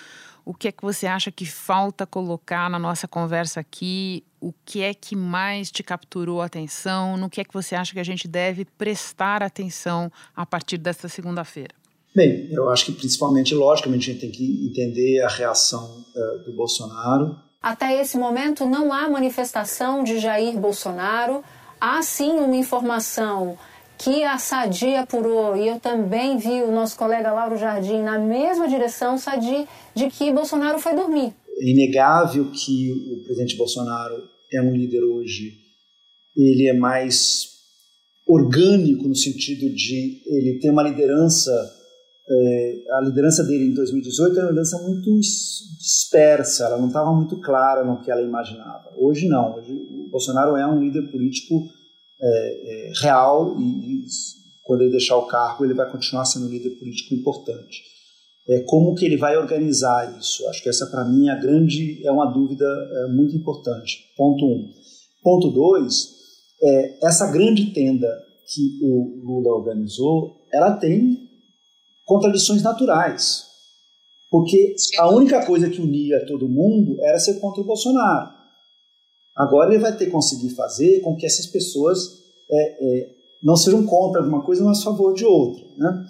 o 0.45 0.55
que 0.55 0.69
é 0.69 0.73
que 0.73 0.83
você 0.83 1.09
acha 1.09 1.33
que 1.33 1.45
falta 1.45 2.07
colocar 2.07 2.71
na 2.71 2.79
nossa 2.79 3.09
conversa 3.09 3.59
aqui? 3.59 4.23
O 4.41 4.53
que 4.65 4.81
é 4.81 4.95
que 4.95 5.17
mais 5.17 5.73
te 5.73 5.83
capturou 5.83 6.41
a 6.41 6.47
atenção? 6.47 7.17
No 7.17 7.29
que 7.29 7.41
é 7.41 7.45
que 7.45 7.55
você 7.55 7.75
acha 7.75 7.93
que 7.93 8.01
a 8.01 8.05
gente 8.05 8.29
deve 8.29 8.65
prestar 8.65 9.43
atenção 9.43 10.11
a 10.37 10.47
partir 10.47 10.79
desta 10.79 11.09
segunda-feira? 11.09 11.75
Bem, 12.15 12.49
eu 12.53 12.69
acho 12.71 12.87
que 12.87 12.93
principalmente, 12.93 13.55
logicamente, 13.55 14.11
a 14.11 14.13
gente 14.13 14.21
tem 14.21 14.31
que 14.31 14.67
entender 14.67 15.21
a 15.23 15.29
reação 15.29 16.05
uh, 16.15 16.45
do 16.45 16.53
Bolsonaro 16.55 17.45
até 17.65 17.99
esse 17.99 18.19
momento 18.19 18.67
não 18.67 18.93
há 18.93 19.09
manifestação 19.09 20.05
de 20.05 20.19
Jair 20.19 20.59
Bolsonaro. 20.59 21.43
Há 21.81 22.03
sim 22.03 22.33
uma 22.33 22.55
informação 22.55 23.57
que 23.97 24.23
a 24.23 24.37
Sadi 24.37 24.95
apurou, 24.95 25.57
e 25.57 25.69
eu 25.69 25.81
também 25.81 26.37
vi 26.37 26.61
o 26.61 26.71
nosso 26.71 26.95
colega 26.99 27.33
Lauro 27.33 27.57
Jardim 27.57 28.03
na 28.03 28.19
mesma 28.19 28.69
direção, 28.69 29.17
Sadi, 29.17 29.67
de 29.95 30.11
que 30.11 30.31
Bolsonaro 30.31 30.79
foi 30.79 30.95
dormir. 30.95 31.33
É 31.59 31.71
inegável 31.71 32.51
que 32.51 32.93
o 32.93 33.25
presidente 33.25 33.57
Bolsonaro 33.57 34.23
é 34.53 34.61
um 34.61 34.77
líder 34.77 35.03
hoje, 35.03 35.55
ele 36.37 36.69
é 36.69 36.75
mais 36.75 37.49
orgânico 38.29 39.09
no 39.09 39.17
sentido 39.17 39.75
de 39.75 40.21
ele 40.27 40.59
ter 40.61 40.69
uma 40.69 40.83
liderança 40.83 41.51
é, 42.29 42.85
a 42.93 43.01
liderança 43.03 43.45
dele 43.45 43.67
em 43.67 43.75
2018 43.75 44.33
era 44.33 44.47
uma 44.47 44.51
liderança 44.51 44.83
muito 44.83 45.21
dispersa, 45.79 46.65
ela 46.65 46.79
não 46.79 46.87
estava 46.87 47.13
muito 47.13 47.39
clara 47.41 47.85
no 47.85 48.01
que 48.01 48.11
ela 48.11 48.23
imaginava. 48.23 48.91
Hoje 48.97 49.29
não, 49.29 49.57
hoje 49.57 49.73
o 49.73 50.11
Bolsonaro 50.11 50.57
é 50.57 50.67
um 50.67 50.81
líder 50.81 51.11
político 51.11 51.69
é, 52.21 52.27
é, 52.27 52.93
real 53.03 53.57
e, 53.59 53.63
e, 53.63 54.05
quando 54.63 54.81
ele 54.81 54.93
deixar 54.93 55.17
o 55.19 55.27
cargo 55.27 55.65
ele 55.65 55.75
vai 55.75 55.91
continuar 55.91 56.25
sendo 56.25 56.47
um 56.47 56.51
líder 56.51 56.71
político 56.71 57.15
importante. 57.15 57.83
É, 58.49 58.61
como 58.61 58.95
que 58.95 59.05
ele 59.05 59.19
vai 59.19 59.37
organizar 59.37 60.19
isso? 60.19 60.47
Acho 60.49 60.63
que 60.63 60.69
essa 60.69 60.87
para 60.87 61.05
mim 61.05 61.29
é 61.29 61.33
a 61.33 61.39
grande 61.39 62.07
é 62.07 62.11
uma 62.11 62.27
dúvida 62.27 62.65
é, 62.65 63.13
muito 63.13 63.37
importante. 63.37 63.99
Ponto 64.17 64.45
um. 64.47 64.71
Ponto 65.23 65.51
dois, 65.51 66.09
é, 66.63 67.07
essa 67.07 67.31
grande 67.31 67.73
tenda 67.73 68.09
que 68.47 68.79
o 68.83 69.23
Lula 69.25 69.57
organizou, 69.57 70.47
ela 70.53 70.77
tem 70.77 71.24
contradições 72.05 72.63
naturais. 72.63 73.45
Porque 74.31 74.75
a 74.99 75.09
única 75.15 75.45
coisa 75.47 75.71
que 75.71 75.81
unia 75.81 76.25
todo 76.27 76.49
mundo 76.49 76.97
era 77.05 77.19
ser 77.19 77.39
contra 77.41 77.63
o 77.63 77.67
Bolsonaro. 77.67 78.31
Agora 79.37 79.73
ele 79.73 79.83
vai 79.83 79.97
ter 79.97 80.07
que 80.07 80.11
conseguir 80.11 80.55
fazer 80.55 81.01
com 81.01 81.17
que 81.17 81.27
essas 81.27 81.47
pessoas 81.47 81.99
é, 82.51 83.01
é, 83.01 83.11
não 83.43 83.57
sejam 83.57 83.85
contra 83.85 84.21
alguma 84.21 84.45
coisa, 84.45 84.65
mas 84.65 84.81
a 84.81 84.85
favor 84.85 85.13
de 85.15 85.25
outra. 85.25 85.65
Né? 85.77 86.07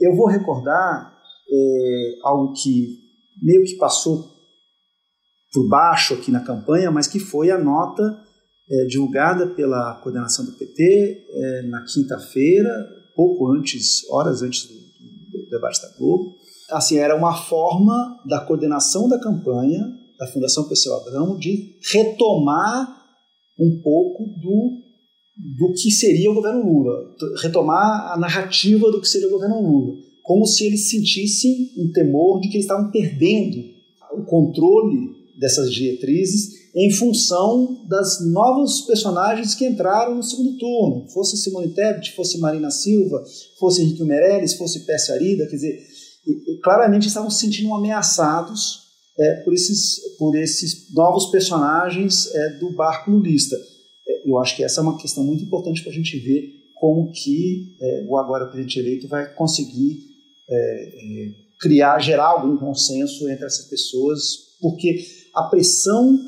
Eu 0.00 0.16
vou 0.16 0.26
recordar 0.26 1.18
é, 1.50 2.14
algo 2.22 2.52
que 2.52 2.98
meio 3.42 3.64
que 3.64 3.76
passou 3.76 4.24
por 5.52 5.68
baixo 5.68 6.14
aqui 6.14 6.30
na 6.30 6.40
campanha, 6.40 6.90
mas 6.90 7.06
que 7.06 7.18
foi 7.18 7.50
a 7.50 7.58
nota 7.58 8.02
é, 8.70 8.84
divulgada 8.84 9.46
pela 9.54 9.94
coordenação 10.02 10.44
do 10.44 10.52
PT 10.52 11.26
é, 11.30 11.62
na 11.62 11.84
quinta-feira, 11.84 12.70
pouco 13.16 13.50
antes, 13.52 14.08
horas 14.10 14.42
antes 14.42 14.66
do 14.68 14.87
debate 15.50 15.80
da 15.82 15.96
Globo. 15.96 16.36
Assim, 16.70 16.98
era 16.98 17.16
uma 17.16 17.34
forma 17.34 18.20
da 18.26 18.40
coordenação 18.40 19.08
da 19.08 19.18
campanha 19.18 19.80
da 20.18 20.26
Fundação 20.26 20.68
Pessoa 20.68 21.00
Abramo 21.00 21.38
de 21.38 21.78
retomar 21.92 22.98
um 23.58 23.80
pouco 23.82 24.24
do, 24.24 24.72
do 25.58 25.72
que 25.74 25.90
seria 25.90 26.30
o 26.30 26.34
governo 26.34 26.64
Lula, 26.64 26.92
retomar 27.40 28.12
a 28.12 28.18
narrativa 28.18 28.90
do 28.90 29.00
que 29.00 29.08
seria 29.08 29.28
o 29.28 29.32
governo 29.32 29.60
Lula, 29.60 29.94
como 30.22 30.44
se 30.44 30.66
eles 30.66 30.90
sentissem 30.90 31.70
um 31.78 31.90
temor 31.92 32.40
de 32.40 32.48
que 32.48 32.56
eles 32.56 32.64
estavam 32.64 32.90
perdendo 32.90 33.56
o 34.12 34.24
controle 34.24 35.16
dessas 35.38 35.72
diretrizes 35.72 36.57
em 36.74 36.90
função 36.92 37.84
das 37.88 38.24
novos 38.30 38.82
personagens 38.82 39.54
que 39.54 39.66
entraram 39.66 40.14
no 40.14 40.22
segundo 40.22 40.56
turno. 40.58 41.08
Fosse 41.08 41.36
Simone 41.36 41.72
Tebet, 41.74 42.14
fosse 42.14 42.38
Marina 42.38 42.70
Silva, 42.70 43.24
fosse 43.58 43.82
Henrique 43.82 44.04
Meirelles, 44.04 44.54
fosse 44.54 44.84
Pércio 44.84 45.14
Arida, 45.14 45.46
quer 45.46 45.56
dizer, 45.56 45.80
claramente 46.62 47.08
estavam 47.08 47.30
se 47.30 47.40
sentindo 47.40 47.72
ameaçados 47.74 48.88
é, 49.18 49.34
por, 49.42 49.52
esses, 49.52 50.16
por 50.18 50.36
esses 50.36 50.92
novos 50.94 51.26
personagens 51.26 52.32
é, 52.34 52.58
do 52.58 52.70
barco 52.74 53.10
lulista. 53.10 53.56
É, 54.06 54.30
eu 54.30 54.38
acho 54.38 54.56
que 54.56 54.62
essa 54.62 54.80
é 54.80 54.82
uma 54.82 54.98
questão 54.98 55.24
muito 55.24 55.44
importante 55.44 55.82
para 55.82 55.90
a 55.90 55.94
gente 55.94 56.16
ver 56.18 56.58
como 56.76 57.10
que 57.12 57.76
é, 57.80 58.06
o 58.08 58.16
agora 58.16 58.46
presidente 58.46 58.78
eleito 58.78 59.08
vai 59.08 59.34
conseguir 59.34 59.98
é, 60.48 60.54
é, 60.54 61.30
criar, 61.60 61.98
gerar 61.98 62.28
algum 62.28 62.56
consenso 62.56 63.28
entre 63.28 63.44
essas 63.44 63.66
pessoas, 63.66 64.20
porque 64.60 65.04
a 65.34 65.44
pressão 65.44 66.18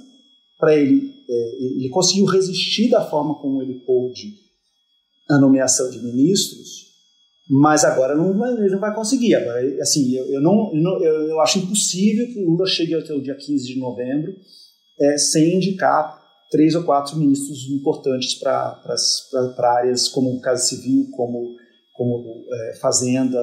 para 0.61 0.77
ele, 0.77 1.12
é, 1.29 1.64
ele 1.79 1.88
conseguiu 1.88 2.27
resistir 2.27 2.90
da 2.90 3.05
forma 3.09 3.35
como 3.40 3.62
ele 3.62 3.81
pôde 3.81 4.35
a 5.31 5.38
nomeação 5.38 5.90
de 5.90 5.99
ministros, 6.05 6.90
mas 7.49 7.85
agora 7.85 8.14
não 8.14 8.37
vai, 8.37 8.53
ele 8.53 8.70
não 8.70 8.79
vai 8.79 8.94
conseguir. 8.94 9.35
Agora, 9.35 9.61
assim, 9.81 10.12
eu, 10.14 10.27
eu 10.27 10.40
não, 10.40 10.70
eu, 10.75 11.29
eu, 11.29 11.40
acho 11.40 11.59
impossível 11.59 12.27
que 12.27 12.38
o 12.38 12.51
Lula 12.51 12.66
chegue 12.66 12.94
até 12.94 13.12
o 13.12 13.23
dia 13.23 13.35
15 13.35 13.66
de 13.66 13.81
novembro 13.81 14.37
é, 15.01 15.16
sem 15.18 15.57
indicar 15.57 16.20
três 16.51 16.75
ou 16.75 16.85
quatro 16.85 17.16
ministros 17.16 17.68
importantes 17.70 18.35
para 18.35 18.81
áreas 19.79 20.09
como 20.09 20.40
Casa 20.40 20.62
Civil, 20.64 21.09
como, 21.12 21.57
como 21.94 22.44
é, 22.53 22.77
Fazenda, 22.77 23.40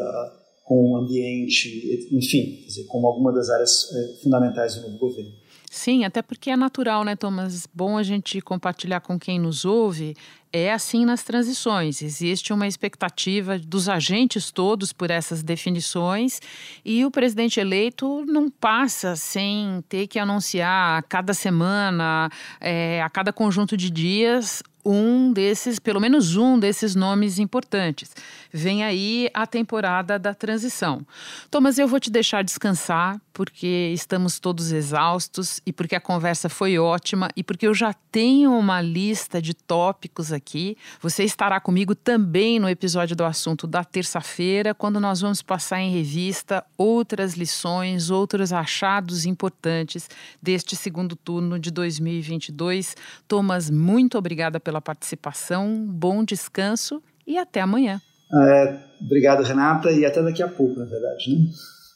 com 0.65 0.97
ambiente, 0.97 2.07
enfim, 2.11 2.65
dizer, 2.65 2.85
como 2.87 3.07
alguma 3.07 3.31
das 3.31 3.49
áreas 3.49 3.89
é, 3.93 4.21
fundamentais 4.21 4.75
do 4.75 4.81
novo 4.81 4.97
governo. 4.97 5.31
Sim, 5.69 6.05
até 6.05 6.21
porque 6.21 6.49
é 6.49 6.55
natural, 6.55 7.03
né, 7.03 7.15
Thomas? 7.15 7.67
Bom 7.73 7.97
a 7.97 8.03
gente 8.03 8.39
compartilhar 8.41 9.01
com 9.01 9.19
quem 9.19 9.37
nos 9.37 9.65
ouve. 9.65 10.15
É 10.51 10.71
assim 10.71 11.05
nas 11.05 11.23
transições. 11.23 12.01
Existe 12.01 12.53
uma 12.53 12.65
expectativa 12.65 13.59
dos 13.59 13.89
agentes 13.89 14.49
todos 14.49 14.93
por 14.93 15.11
essas 15.11 15.43
definições 15.43 16.39
e 16.85 17.05
o 17.05 17.11
presidente 17.11 17.59
eleito 17.59 18.25
não 18.25 18.49
passa 18.49 19.15
sem 19.15 19.83
ter 19.89 20.07
que 20.07 20.17
anunciar 20.17 20.99
a 20.99 21.01
cada 21.01 21.33
semana, 21.33 22.29
é, 22.61 23.01
a 23.03 23.09
cada 23.09 23.33
conjunto 23.33 23.75
de 23.75 23.89
dias, 23.89 24.63
um 24.87 25.33
desses, 25.33 25.79
pelo 25.79 25.99
menos 25.99 26.37
um 26.37 26.57
desses 26.57 26.95
nomes 26.95 27.39
importantes. 27.39 28.15
Vem 28.51 28.85
aí 28.85 29.29
a 29.33 29.45
temporada 29.45 30.17
da 30.17 30.33
transição. 30.33 31.05
Thomas, 31.51 31.77
eu 31.77 31.87
vou 31.87 31.99
te 31.99 32.09
deixar 32.09 32.41
descansar, 32.41 33.19
porque 33.37 33.91
estamos 33.93 34.39
todos 34.39 34.71
exaustos 34.71 35.61
e 35.63 35.71
porque 35.71 35.95
a 35.95 36.01
conversa 36.01 36.49
foi 36.49 36.79
ótima 36.79 37.29
e 37.35 37.43
porque 37.43 37.67
eu 37.67 37.73
já 37.75 37.93
tenho 38.11 38.51
uma 38.51 38.81
lista 38.81 39.39
de 39.39 39.53
tópicos 39.53 40.33
aqui. 40.33 40.75
Você 40.99 41.23
estará 41.23 41.59
comigo 41.59 41.93
também 41.93 42.57
no 42.57 42.67
episódio 42.67 43.15
do 43.15 43.23
assunto 43.23 43.67
da 43.67 43.83
terça-feira, 43.83 44.73
quando 44.73 44.99
nós 44.99 45.21
vamos 45.21 45.43
passar 45.43 45.79
em 45.79 45.91
revista 45.91 46.65
outras 46.75 47.35
lições, 47.35 48.09
outros 48.09 48.51
achados 48.51 49.23
importantes 49.23 50.09
deste 50.41 50.75
segundo 50.75 51.15
turno 51.15 51.59
de 51.59 51.69
2022. 51.69 52.95
Thomas, 53.27 53.69
muito 53.69 54.17
obrigada 54.17 54.59
pela 54.59 54.81
participação, 54.81 55.85
bom 55.87 56.23
descanso 56.23 57.03
e 57.27 57.37
até 57.37 57.61
amanhã. 57.61 58.01
É, 58.33 58.79
obrigado, 58.99 59.43
Renata, 59.43 59.91
e 59.91 60.07
até 60.07 60.23
daqui 60.23 60.41
a 60.41 60.47
pouco, 60.47 60.79
na 60.79 60.85
verdade. 60.85 61.35
Né? 61.35 61.51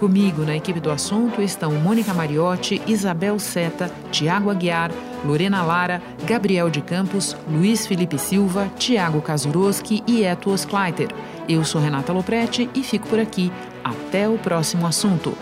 Comigo 0.00 0.44
na 0.46 0.56
equipe 0.56 0.80
do 0.80 0.90
assunto 0.90 1.42
estão 1.42 1.74
Mônica 1.74 2.14
Mariotti, 2.14 2.80
Isabel 2.86 3.38
Seta, 3.38 3.92
Tiago 4.10 4.48
Aguiar, 4.48 4.90
Lorena 5.22 5.62
Lara, 5.62 6.00
Gabriel 6.24 6.70
de 6.70 6.80
Campos, 6.80 7.36
Luiz 7.46 7.86
Felipe 7.86 8.16
Silva, 8.16 8.70
Tiago 8.78 9.20
Kazuroski 9.20 10.02
e 10.06 10.24
Eto 10.24 10.48
Oskleiter. 10.48 11.08
Eu 11.46 11.62
sou 11.66 11.82
Renata 11.82 12.14
Loprete 12.14 12.70
e 12.74 12.82
fico 12.82 13.08
por 13.08 13.20
aqui. 13.20 13.52
Até 13.84 14.26
o 14.26 14.38
próximo 14.38 14.86
assunto. 14.86 15.36